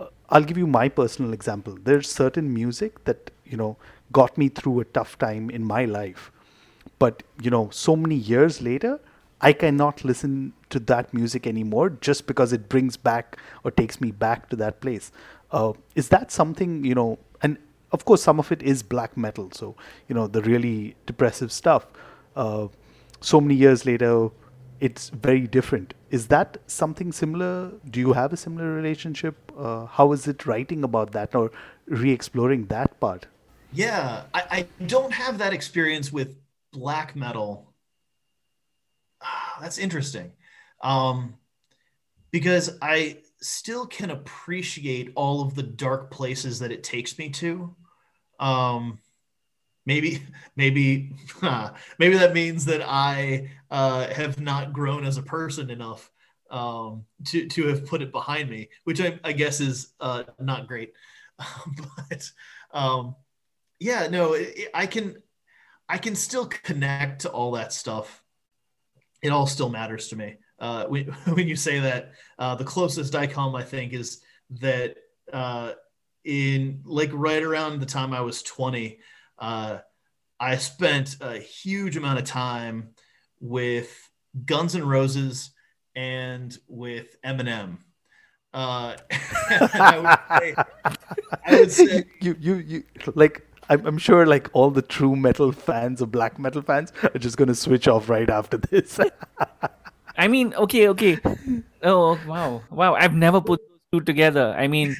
[0.00, 1.78] uh, I'll give you my personal example.
[1.82, 3.76] There's certain music that you know
[4.12, 6.30] got me through a tough time in my life,
[6.98, 9.00] but you know, so many years later,
[9.40, 14.10] I cannot listen to that music anymore just because it brings back or takes me
[14.10, 15.10] back to that place.
[15.50, 17.18] Uh, is that something you know?
[17.42, 17.58] And
[17.92, 19.74] of course, some of it is black metal, so
[20.08, 21.86] you know the really depressive stuff.
[22.36, 22.68] uh,
[23.20, 24.30] so many years later,
[24.82, 25.94] it's very different.
[26.10, 27.70] Is that something similar?
[27.88, 29.52] Do you have a similar relationship?
[29.56, 31.52] Uh, how is it writing about that or
[31.86, 33.26] re-exploring that part?
[33.72, 36.36] Yeah, I, I don't have that experience with
[36.72, 37.72] black metal.
[39.22, 40.32] Ah, that's interesting.
[40.82, 41.36] Um,
[42.32, 47.76] because I still can appreciate all of the dark places that it takes me to.
[48.40, 48.98] Um,
[49.86, 50.22] maybe,
[50.56, 51.12] maybe,
[51.98, 56.10] maybe that means that I uh, have not grown as a person enough
[56.50, 60.68] um, to to have put it behind me, which I, I guess is uh, not
[60.68, 60.92] great.
[62.08, 62.30] but
[62.72, 63.16] um,
[63.80, 65.16] yeah, no, it, I can
[65.88, 68.22] I can still connect to all that stuff.
[69.22, 70.36] It all still matters to me.
[70.58, 74.20] Uh, when, when you say that, uh, the closest I come, I think, is
[74.60, 74.96] that
[75.32, 75.72] uh,
[76.24, 78.98] in like right around the time I was 20,
[79.42, 79.78] uh,
[80.40, 82.90] I spent a huge amount of time
[83.40, 84.08] with
[84.46, 85.50] Guns N' Roses
[85.96, 87.78] and with Eminem.
[88.54, 90.54] Uh, I, would say,
[91.44, 92.84] I would say you, you, you,
[93.14, 97.18] like I'm, I'm sure like all the true metal fans or black metal fans are
[97.18, 99.00] just going to switch off right after this.
[100.16, 101.18] I mean, okay, okay.
[101.82, 102.62] Oh, wow.
[102.70, 102.94] Wow.
[102.94, 104.54] I've never put those two together.
[104.56, 104.96] I mean,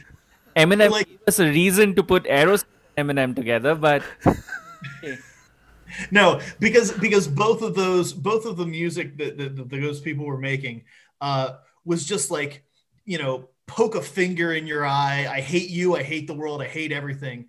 [0.57, 2.65] Eminem like, gave us a reason to put Aerosmith
[2.97, 4.03] Eminem together, but.
[6.11, 10.25] no, because because both of those, both of the music that, that, that those people
[10.25, 10.85] were making
[11.21, 12.65] uh, was just like,
[13.05, 15.27] you know, poke a finger in your eye.
[15.31, 15.97] I hate you.
[15.97, 16.63] I hate the world.
[16.63, 17.49] I hate everything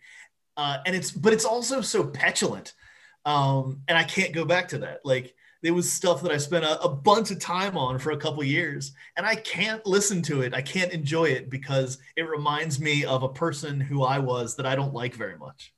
[0.57, 2.73] uh, and it's but it's also so petulant
[3.25, 5.33] um, and i can't go back to that like
[5.64, 8.43] there was stuff that i spent a, a bunch of time on for a couple
[8.43, 10.53] years and i can't listen to it.
[10.53, 14.68] I can't enjoy it because it reminds me of a person who i was that
[14.68, 15.74] i don't like very much.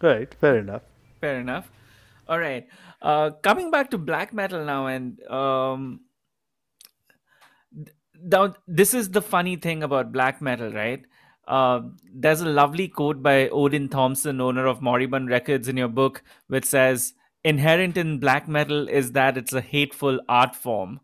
[0.00, 0.82] Right fair enough.
[1.20, 1.70] Fair enough.
[2.28, 2.66] All right
[3.02, 6.00] uh, coming back to black metal now and um,
[8.22, 11.04] now this is the funny thing about black metal right?
[11.50, 11.80] Uh,
[12.14, 16.64] there's a lovely quote by Odin Thompson, owner of Moribund Records, in your book, which
[16.64, 17.14] says,
[17.44, 21.00] Inherent in black metal is that it's a hateful art form.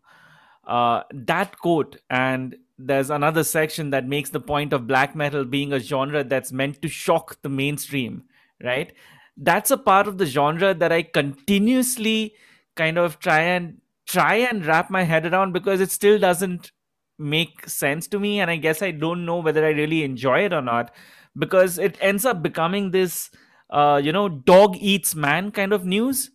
[0.65, 5.73] Uh, that quote, and there's another section that makes the point of black metal being
[5.73, 8.23] a genre that's meant to shock the mainstream,
[8.63, 8.93] right?
[9.35, 12.35] That's a part of the genre that I continuously
[12.75, 16.71] kind of try and try and wrap my head around because it still doesn't
[17.19, 20.53] make sense to me and i guess i don't know whether i really enjoy it
[20.53, 20.93] or not
[21.37, 23.31] because it ends up becoming this
[23.69, 26.31] uh, you know dog eats man kind of news.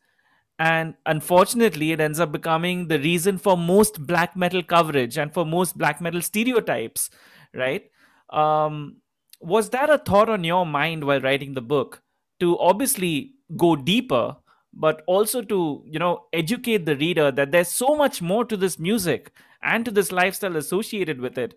[0.59, 5.45] And unfortunately it ends up becoming the reason for most black metal coverage and for
[5.45, 7.11] most black metal stereotypes
[7.55, 7.91] right?
[8.31, 8.97] Um,
[9.41, 12.03] was that a thought on your mind while writing the book
[12.41, 14.37] to obviously go deeper
[14.73, 18.79] but also to you know educate the reader that there's so much more to this
[18.79, 21.55] music and to this lifestyle associated with it?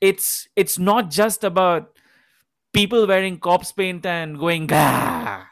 [0.00, 1.91] It's it's not just about
[2.72, 5.46] people wearing corpse paint and going Gah!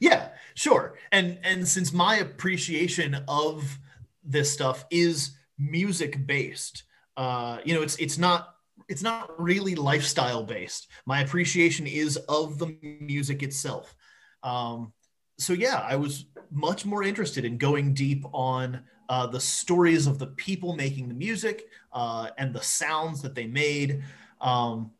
[0.00, 3.78] yeah sure and and since my appreciation of
[4.24, 6.84] this stuff is music based
[7.16, 8.54] uh you know it's it's not
[8.88, 13.94] it's not really lifestyle based my appreciation is of the music itself
[14.42, 14.92] um
[15.38, 20.18] so yeah, I was much more interested in going deep on uh, the stories of
[20.18, 24.02] the people making the music uh, and the sounds that they made.
[24.40, 24.90] Um,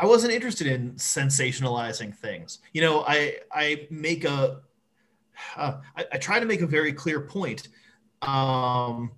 [0.00, 2.60] I wasn't interested in sensationalizing things.
[2.72, 4.62] You know, I I make a
[5.56, 7.68] uh, I, I, try to make a very clear point
[8.22, 9.10] um,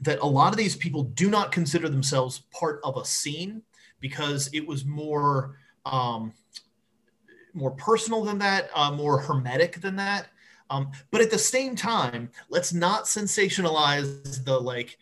[0.00, 3.62] that a lot of these people do not consider themselves part of a scene
[4.00, 6.32] because it was more um,
[7.54, 10.28] more personal than that, uh, more hermetic than that.
[10.70, 14.98] Um, but at the same time, let's not sensationalize the like,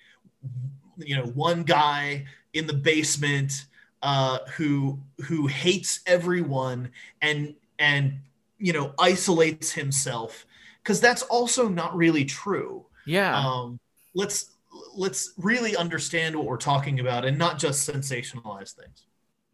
[0.99, 3.67] you know, one guy in the basement
[4.03, 6.91] uh, who who hates everyone
[7.21, 8.19] and and
[8.59, 10.47] you know isolates himself
[10.83, 12.87] because that's also not really true.
[13.07, 13.37] Yeah.
[13.37, 13.79] Um,
[14.15, 14.53] let's
[14.95, 19.07] let's really understand what we're talking about and not just sensationalize things.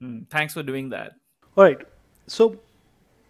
[0.02, 1.12] Mm, thanks for doing that.
[1.56, 1.80] All right.
[2.26, 2.58] So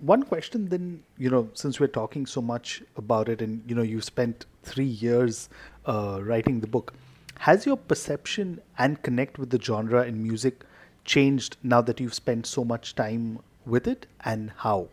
[0.02, 3.82] one question then you know since we're talking so much about it and you know
[3.82, 5.48] you spent three years
[5.86, 6.92] uh, writing the book
[7.38, 10.64] has your perception and connect with the genre in music
[11.04, 14.88] changed now that you've spent so much time with it and how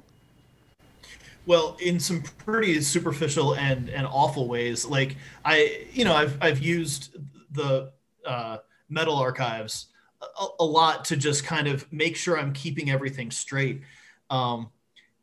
[1.45, 6.59] well in some pretty superficial and and awful ways like i you know i've i've
[6.59, 7.15] used
[7.51, 7.91] the
[8.25, 8.57] uh,
[8.89, 9.87] metal archives
[10.21, 13.81] a, a, lot to just kind of make sure i'm keeping everything straight
[14.29, 14.69] um,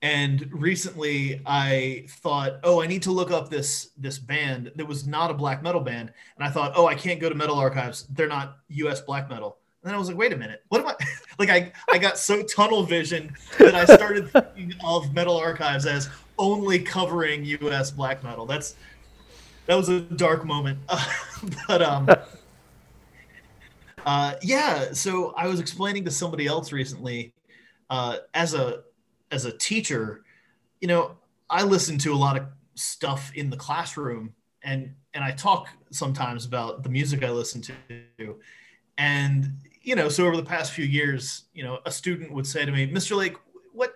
[0.02, 5.06] and recently I thought, oh, I need to look up this this band that was
[5.06, 8.06] not a black metal band, and I thought, oh, I can't go to Metal Archives;
[8.10, 9.00] they're not U.S.
[9.00, 9.58] black metal.
[9.86, 10.96] And then I was like, wait a minute, what am I?
[11.38, 16.10] like, I I got so tunnel vision that I started thinking of Metal Archives as
[16.40, 17.92] only covering U.S.
[17.92, 18.46] black metal.
[18.46, 18.74] That's
[19.66, 20.80] that was a dark moment,
[21.68, 22.08] but um.
[24.04, 27.32] Uh, yeah, so I was explaining to somebody else recently,
[27.88, 28.82] uh, as a
[29.30, 30.24] as a teacher,
[30.80, 31.12] you know,
[31.48, 34.34] I listen to a lot of stuff in the classroom
[34.64, 38.36] and and I talk sometimes about the music I listen to.
[38.98, 39.52] And
[39.86, 42.72] you know, so over the past few years, you know, a student would say to
[42.72, 43.16] me, "Mr.
[43.16, 43.36] Lake,
[43.72, 43.94] what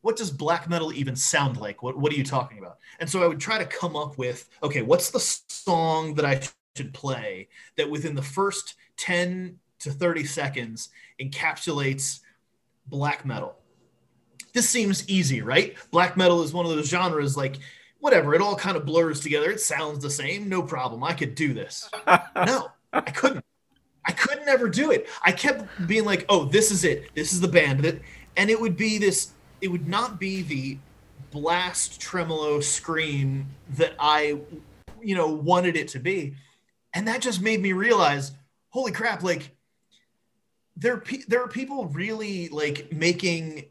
[0.00, 1.82] what does black metal even sound like?
[1.82, 4.48] What what are you talking about?" And so I would try to come up with,
[4.62, 6.40] okay, what's the song that I
[6.74, 10.88] should play that within the first 10 to 30 seconds
[11.20, 12.20] encapsulates
[12.86, 13.56] black metal
[14.52, 15.76] this seems easy, right?
[15.90, 17.56] Black metal is one of those genres like
[18.00, 19.50] whatever, it all kind of blurs together.
[19.50, 21.04] It sounds the same, no problem.
[21.04, 21.88] I could do this.
[22.34, 23.44] no, I couldn't.
[24.04, 25.08] I couldn't ever do it.
[25.22, 27.14] I kept being like, "Oh, this is it.
[27.14, 28.00] This is the band." That
[28.36, 30.78] and it would be this it would not be the
[31.30, 33.46] blast tremolo scream
[33.76, 34.40] that I
[35.02, 36.34] you know wanted it to be.
[36.92, 38.32] And that just made me realize,
[38.70, 39.54] holy crap, like
[40.76, 43.66] there there are people really like making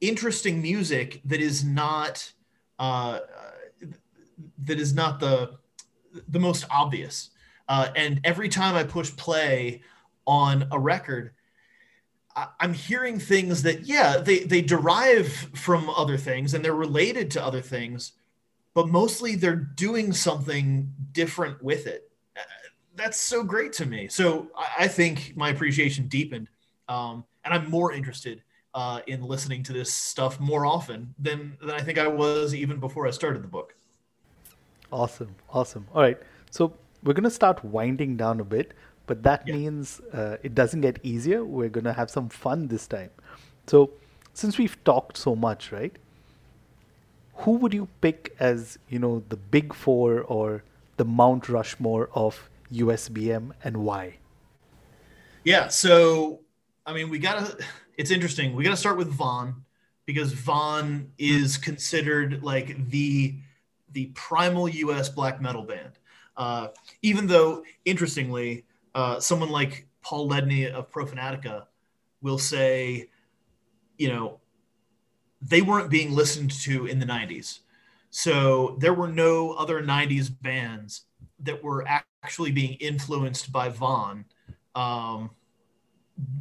[0.00, 2.32] interesting music that is not
[2.78, 3.20] uh,
[4.64, 5.56] that is not the
[6.28, 7.30] the most obvious.
[7.68, 9.82] Uh, and every time I push play
[10.26, 11.32] on a record,
[12.36, 17.30] I, I'm hearing things that yeah they they derive from other things and they're related
[17.32, 18.12] to other things,
[18.74, 22.10] but mostly they're doing something different with it.
[22.36, 22.40] Uh,
[22.96, 24.08] that's so great to me.
[24.08, 26.48] So I, I think my appreciation deepened,
[26.88, 28.42] um, and I'm more interested
[28.74, 32.78] uh, in listening to this stuff more often than than I think I was even
[32.78, 33.74] before I started the book.
[34.92, 35.86] Awesome, awesome.
[35.94, 36.18] All right,
[36.50, 36.72] so
[37.04, 38.72] we're gonna start winding down a bit,
[39.06, 39.54] but that yeah.
[39.54, 41.44] means uh, it doesn't get easier.
[41.44, 43.10] We're gonna have some fun this time.
[43.66, 43.90] So,
[44.32, 45.96] since we've talked so much, right?
[47.38, 50.64] Who would you pick as you know the big four or
[50.96, 54.18] the Mount Rushmore of USBM and why?
[55.44, 56.40] Yeah, so
[56.86, 57.58] I mean, we gotta
[57.96, 58.54] it's interesting.
[58.54, 59.64] We got to start with Von
[60.06, 63.36] because Von is considered like the
[63.92, 65.08] the primal U.S.
[65.08, 65.92] black metal band.
[66.36, 66.68] Uh,
[67.02, 68.64] even though, interestingly,
[68.94, 71.66] uh, someone like Paul Ledney of Profanatica
[72.22, 73.08] will say,
[73.98, 74.40] you know,
[75.40, 77.60] they weren't being listened to in the 90s.
[78.10, 81.02] So there were no other 90s bands
[81.40, 84.24] that were actually being influenced by Von.
[84.74, 85.30] Um,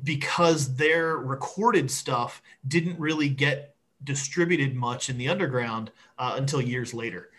[0.04, 6.94] because their recorded stuff didn't really get distributed much in the underground uh, until years
[6.94, 7.30] later.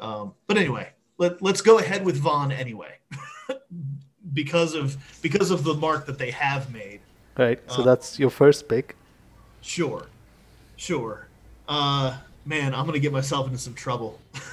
[0.00, 0.90] Um, but anyway,
[1.22, 2.98] let, let's go ahead with Von anyway,
[4.32, 7.00] because of because of the mark that they have made.
[7.38, 7.60] Right.
[7.70, 8.96] So uh, that's your first pick.
[9.60, 10.06] Sure,
[10.76, 11.28] sure.
[11.68, 14.20] Uh, man, I'm gonna get myself into some trouble.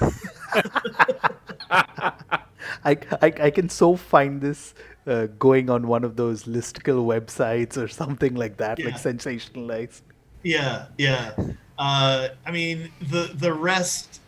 [2.82, 4.74] I, I, I can so find this
[5.06, 8.86] uh, going on one of those listicle websites or something like that, yeah.
[8.86, 10.02] like sensationalized.
[10.42, 11.34] Yeah, yeah.
[11.76, 14.19] Uh, I mean, the the rest,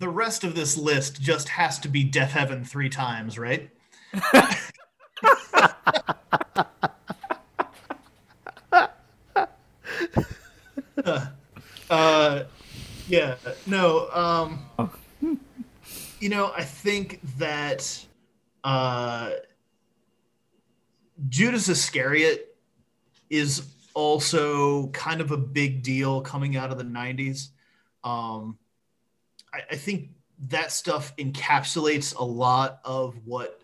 [0.00, 3.70] the rest of this list just has to be Deafheaven three times, right?
[11.90, 12.44] uh,
[13.08, 13.36] yeah.
[13.66, 14.08] No.
[14.10, 14.66] Um,
[16.18, 18.06] you know, I think that
[18.64, 19.32] uh,
[21.28, 22.56] Judas Iscariot
[23.28, 27.48] is also kind of a big deal coming out of the 90s.
[28.02, 28.56] Um,
[29.52, 30.10] I, I think
[30.48, 33.62] that stuff encapsulates a lot of what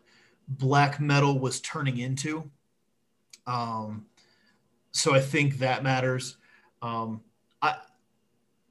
[0.49, 2.51] black metal was turning into.
[3.47, 4.07] Um,
[4.93, 6.37] so I think that matters.
[6.83, 7.23] Um,
[7.63, 7.77] I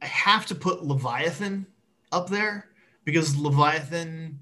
[0.02, 1.66] I have to put Leviathan
[2.12, 2.70] up there
[3.06, 4.40] because Leviathan,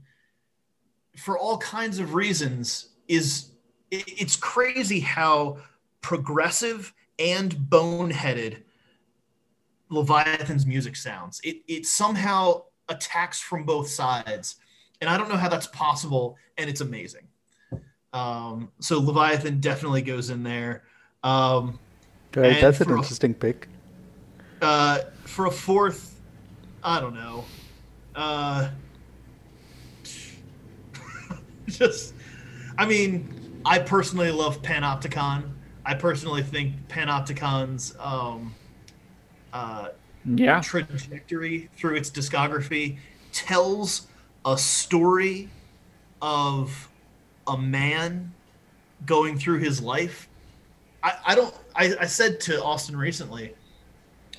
[1.18, 3.52] for all kinds of reasons, is
[3.92, 5.58] it's crazy how
[6.02, 8.64] progressive and boneheaded
[9.90, 11.40] Leviathan's music sounds.
[11.44, 14.56] It it somehow attacks from both sides,
[15.02, 17.28] and I don't know how that's possible, and it's amazing.
[18.14, 20.84] Um, so Leviathan definitely goes in there.
[21.24, 21.80] Um,
[22.36, 23.68] right, that's an interesting a, pick.
[24.62, 26.20] Uh, for a fourth,
[26.84, 27.44] I don't know.
[28.16, 28.70] Uh,
[31.68, 32.14] just,
[32.78, 35.50] I mean, I personally love Panopticon.
[35.86, 38.54] I personally think Panopticon's um,
[39.54, 39.90] uh,
[40.26, 40.62] Yeah.
[40.62, 43.00] trajectory through its discography
[43.34, 44.08] tells
[44.46, 45.56] a story
[46.22, 46.92] of
[47.48, 48.36] a man
[49.06, 50.30] going through his life.
[51.04, 53.56] I, I don't I, I said to Austin recently,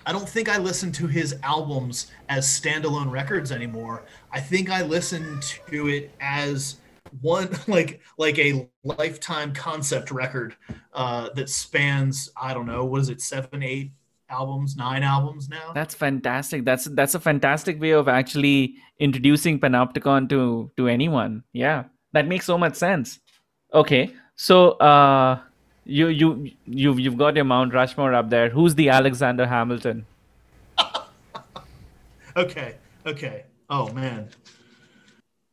[0.07, 4.07] I don't think I listen to his albums as standalone records anymore.
[4.33, 6.81] I think I listen to it as
[7.21, 10.57] one like like a lifetime concept record
[10.93, 13.93] uh, that spans I don't know what is it seven eight
[14.29, 15.73] albums nine albums now.
[15.75, 16.65] That's fantastic.
[16.65, 21.45] That's that's a fantastic way of actually introducing Panopticon to to anyone.
[21.53, 23.21] Yeah, that makes so much sense.
[23.73, 25.41] Okay, so uh,
[25.85, 28.51] you you you've you've got your Mount Rushmore up there.
[28.51, 30.07] Who's the Alexander Hamilton?
[32.37, 32.75] Okay,
[33.07, 33.45] okay.
[33.71, 34.29] Oh man.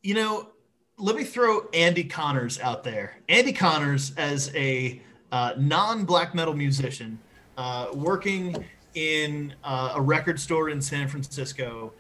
[0.02, 0.50] You know,
[0.98, 3.18] let me throw Andee Connors out there.
[3.30, 5.00] Andee Connors, as a
[5.32, 7.20] uh, non-black metal musician,
[7.58, 11.94] uh, working in uh, a record store in San Francisco,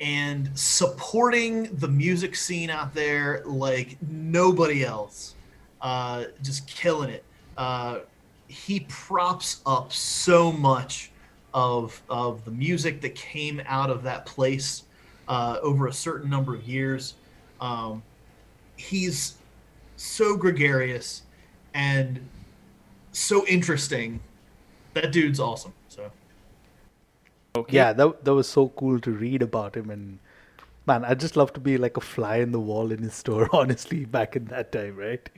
[0.00, 5.34] and supporting the music scene out there like nobody else.
[5.80, 7.24] Uh, just killing it.
[7.56, 8.00] Uh,
[8.48, 11.10] he props up so much
[11.54, 14.84] of of the music that came out of that place
[15.28, 17.14] uh, over a certain number of years.
[17.60, 18.02] Um,
[18.76, 19.36] he's
[19.96, 21.22] so gregarious
[21.74, 22.20] and
[23.12, 24.20] so interesting.
[24.94, 25.74] That dude's awesome.
[25.88, 26.10] So
[27.56, 27.76] Okay.
[27.76, 30.18] Yeah, that that was so cool to read about him and
[30.86, 33.48] man, I'd just love to be like a fly in the wall in his store,
[33.52, 35.28] honestly, back in that time, right?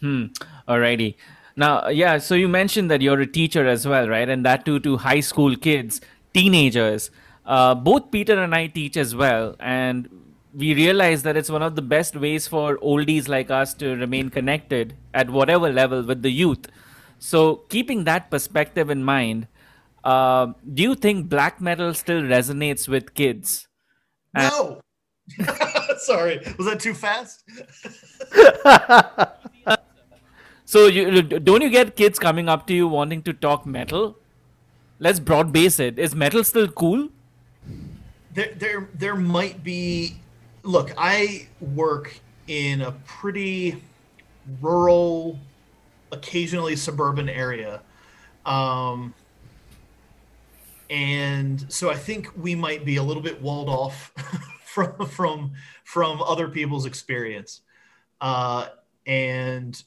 [0.00, 0.26] Hmm.
[0.68, 1.14] Alrighty.
[1.56, 2.18] Now, yeah.
[2.18, 4.28] So you mentioned that you're a teacher as well, right?
[4.28, 6.00] And that too to high school kids,
[6.34, 7.10] teenagers.
[7.44, 10.08] Uh, both Peter and I teach as well, and
[10.52, 14.30] we realize that it's one of the best ways for oldies like us to remain
[14.30, 16.66] connected at whatever level with the youth.
[17.18, 19.48] So, keeping that perspective in mind,
[20.04, 23.68] uh, do you think black metal still resonates with kids?
[24.34, 24.80] no.
[25.98, 27.42] Sorry, was that too fast?
[30.68, 34.18] So you don't you get kids coming up to you wanting to talk metal?
[34.98, 35.96] Let's broad base it.
[35.96, 37.08] Is metal still cool?
[38.36, 40.16] there there there might be
[40.62, 43.82] look i work in a pretty
[44.60, 45.38] rural
[46.12, 47.82] occasionally suburban area.
[48.44, 49.14] Um
[50.88, 54.12] and so i think we might be a little bit walled off
[54.64, 55.52] from from
[55.84, 57.62] from other people's experience.
[58.20, 58.68] Uh
[59.06, 59.82] and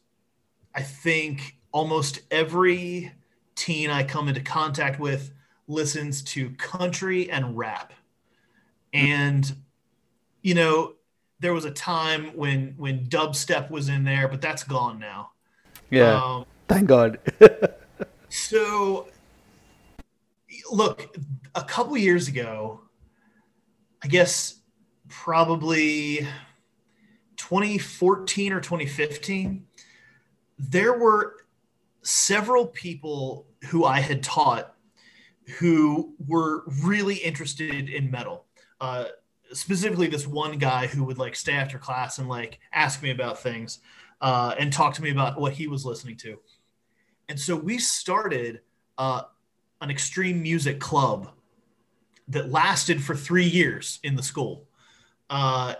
[0.76, 3.12] i think almost every
[3.56, 5.32] teen i come into contact with
[5.68, 7.94] listens to country and rap.
[8.92, 9.56] And
[10.42, 10.96] you know
[11.40, 15.32] there was a time when when dubstep was in there but that's gone now
[15.90, 16.24] Yeah.
[16.24, 17.20] um, Thank God.
[18.30, 19.08] so
[20.72, 21.16] look
[21.56, 22.82] a couple years ago
[24.04, 24.60] i guess
[25.08, 26.28] probably
[27.38, 29.66] 2014 or 2015
[30.58, 31.38] there were
[32.02, 34.76] several people who i had taught
[35.58, 38.46] who were really interested in metal
[38.82, 39.06] uh,
[39.52, 43.40] specifically this one guy who would like stay after class and like ask me about
[43.40, 43.80] things
[44.22, 46.40] uh, and talk to me about what he was listening to.
[47.28, 48.62] And so we started
[48.98, 49.24] uh,
[49.82, 51.32] an extreme music club
[52.28, 54.68] that lasted for three years in the school.
[55.30, 55.76] Uh,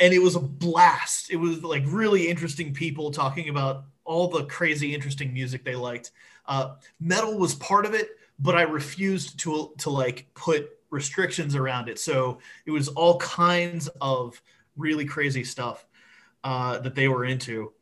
[0.00, 1.30] and it was a blast.
[1.30, 6.10] It was like really interesting people talking about all the crazy interesting music they liked.
[6.46, 11.88] Uh, metal was part of it but i refused to to like put restrictions around
[11.88, 11.98] it.
[11.98, 14.40] So it was all kinds of
[14.76, 15.84] really crazy stuff
[16.44, 17.72] uh, that they were into,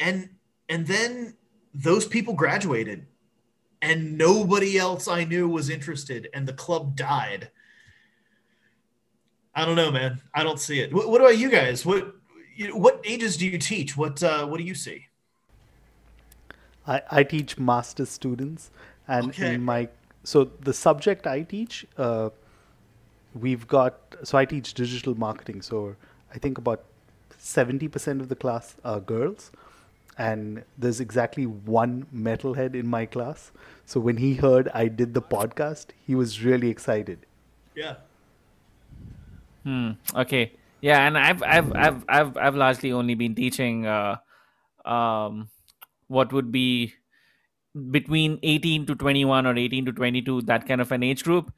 [0.00, 0.30] and
[0.68, 1.36] and then
[1.74, 3.06] those people graduated,
[3.82, 7.50] and nobody else I knew was interested, and the club died.
[9.54, 10.20] I don't know, man.
[10.34, 10.92] I don't see it.
[10.92, 11.86] What, what about you guys?
[11.86, 12.14] What
[12.72, 13.96] what ages do you teach?
[13.96, 15.06] What uh, what do you see?
[16.86, 18.70] I, I teach master students,
[19.08, 19.54] and Okay.
[19.54, 19.88] in my
[20.22, 22.30] so the subject I teach, uh,
[23.34, 25.62] we've got so I teach digital marketing.
[25.62, 25.96] So
[26.34, 26.84] I think about
[27.38, 29.50] seventy percent of the class are girls,
[30.16, 33.50] and there's exactly one metalhead in my class.
[33.84, 37.26] So when he heard I did the podcast, he was really excited.
[37.74, 37.96] Yeah.
[39.64, 39.92] Hmm.
[40.14, 40.52] Okay.
[40.80, 44.16] Yeah, and I've I've I've I've I've largely only been teaching uh,
[44.84, 45.48] um,
[46.08, 46.92] what would be
[47.90, 51.52] between 18 to 21 or 18 to 22 that kind of an age group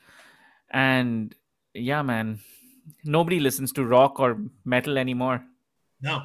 [0.70, 1.34] and
[1.74, 2.38] yeah man
[3.04, 5.44] nobody listens to rock or metal anymore
[6.00, 6.22] No.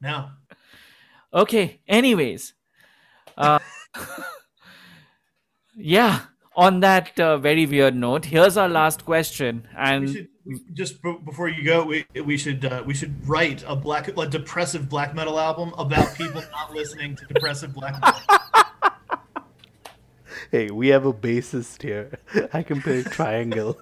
[0.00, 0.30] No.
[1.32, 2.54] Okay anyways
[3.36, 3.58] uh,
[5.76, 6.20] yeah
[6.58, 10.28] on that uh, very weird note, here's our last question, and We should,
[10.74, 14.26] just b- before you go, we we should uh, we should write a black a
[14.26, 18.20] depressive black metal album about people not listening to depressive black metal.
[20.50, 22.18] Hey, we have a bassist here.
[22.52, 23.76] I can play triangle.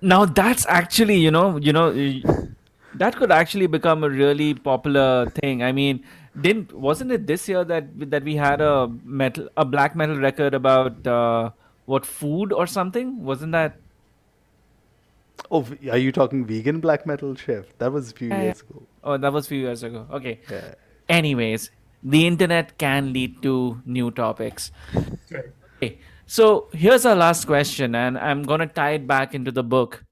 [0.00, 2.22] now that's actually you know you know y-
[2.94, 5.62] that could actually become a really popular thing.
[5.62, 6.04] I mean,
[6.40, 10.54] didn't wasn't it this year that that we had a metal a black metal record
[10.54, 11.50] about uh,
[11.86, 13.22] what food or something?
[13.24, 13.76] Wasn't that?
[15.50, 17.66] oh, are you talking vegan black metal, chef?
[17.78, 18.88] That was a few Yeah, years ago.
[19.04, 20.06] Oh, that was a few years ago.
[20.10, 20.40] Okay.
[20.50, 20.74] Yeah.
[21.08, 21.70] Anyways,
[22.02, 24.70] the internet can lead to new topics.
[25.30, 25.52] Right.
[25.82, 29.64] Okay, so here's our last question, and I'm going to tie it back into the
[29.64, 30.04] book.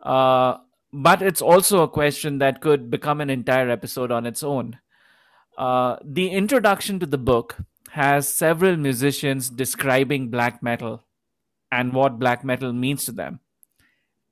[0.00, 0.58] Uh,
[0.92, 4.78] but it's also a question that could become an entire episode on its own.
[5.56, 7.56] Uh, the introduction to the book
[7.90, 11.04] has several musicians describing black metal
[11.70, 13.40] and what black metal means to them.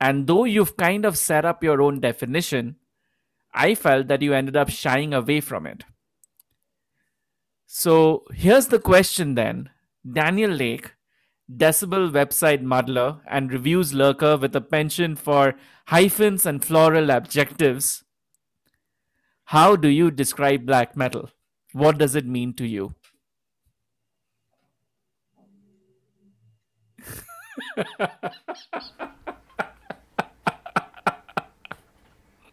[0.01, 2.77] And though you've kind of set up your own definition,
[3.53, 5.85] I felt that you ended up shying away from it.
[7.67, 9.71] So here's the question then
[10.11, 10.93] Daniel Lake,
[11.51, 15.55] Decibel website muddler and reviews lurker with a penchant for
[15.87, 18.05] hyphens and floral adjectives.
[19.45, 21.31] How do you describe black metal?
[21.73, 22.95] What does it mean to you?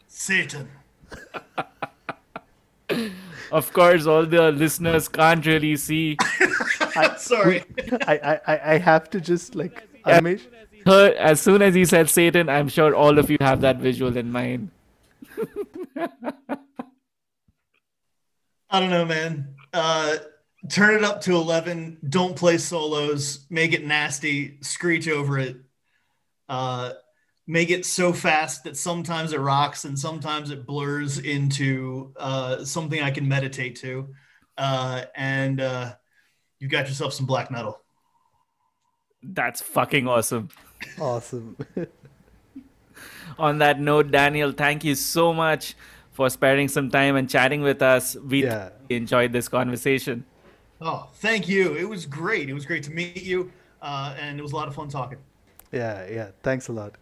[0.07, 0.69] Satan.
[3.51, 6.17] Of course, all the listeners can't really see.
[7.17, 7.63] Sorry.
[8.07, 10.41] I, I, I- I have to just like Amish.
[10.85, 14.15] Her, as soon as he said Satan, I'm sure all of you have that visual
[14.17, 14.69] in mind.
[18.69, 19.55] I don't know, man.
[19.73, 20.17] Uh,
[20.69, 21.99] turn it up to 11.
[22.09, 23.45] Don't play solos.
[23.49, 24.57] Make it nasty.
[24.61, 25.57] Screech over it.
[26.49, 26.93] Uh,
[27.47, 33.01] make it so fast that sometimes it rocks and sometimes it blurs into uh, something
[33.01, 34.13] I can meditate to.
[34.57, 35.93] Uh, and uh,
[36.59, 37.81] you got yourself some black metal.
[39.23, 40.49] That's fucking awesome.
[40.99, 41.57] Awesome.
[43.39, 45.75] On that note, Daniel, thank you so much
[46.11, 48.15] for sparing some time and chatting with us.
[48.15, 48.69] We Yeah.
[48.89, 50.25] enjoyed this conversation.
[50.79, 51.75] Oh, thank you.
[51.75, 52.49] It was great.
[52.49, 53.51] It was great to meet you.
[53.81, 55.17] Uh, and it was a lot of fun talking.
[55.71, 56.31] yeah, yeah.
[56.43, 56.95] Thanks a lot.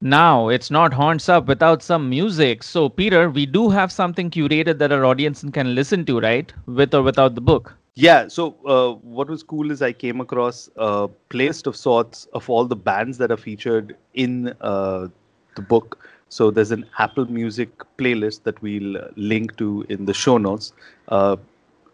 [0.00, 2.62] Now, it's not Horns Up without some music.
[2.62, 6.52] So, Peter, we do have something curated that our audience can listen to, right?
[6.66, 7.74] With or without the book.
[7.98, 8.28] Yeah.
[8.28, 12.64] So uh, what was cool is I came across a playlist of sorts of all
[12.64, 15.08] the bands that are featured in uh,
[15.56, 16.08] the book.
[16.28, 20.72] So there's an Apple Music playlist that we'll uh, link to in the show notes.
[21.08, 21.38] Uh,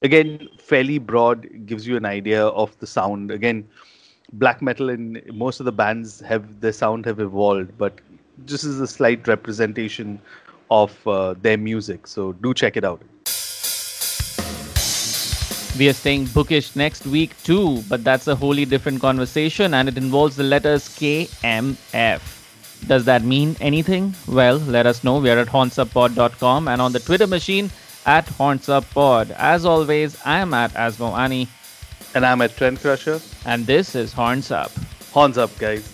[0.02, 3.30] again, fairly broad, gives you an idea of the sound.
[3.30, 3.66] Again,
[4.38, 8.00] black metal and most of the bands have their sound have evolved, but
[8.38, 10.20] this is a slight representation
[10.70, 12.06] of uh, their music.
[12.06, 13.00] So do check it out.
[15.78, 19.96] We are staying bookish next week too, but that's a wholly different conversation and it
[19.96, 22.20] involves the letters KMF.
[22.86, 24.14] Does that mean anything?
[24.28, 25.18] Well, let us know.
[25.18, 27.70] We are at hornsuppod.com and on the Twitter machine
[28.06, 29.30] at hornsuppod.
[29.32, 31.48] As always, I am at Asmo Ani
[32.14, 33.20] And I'm at Trend Crusher.
[33.44, 34.70] and this is Horns Up.
[35.12, 35.93] Horns up, guys.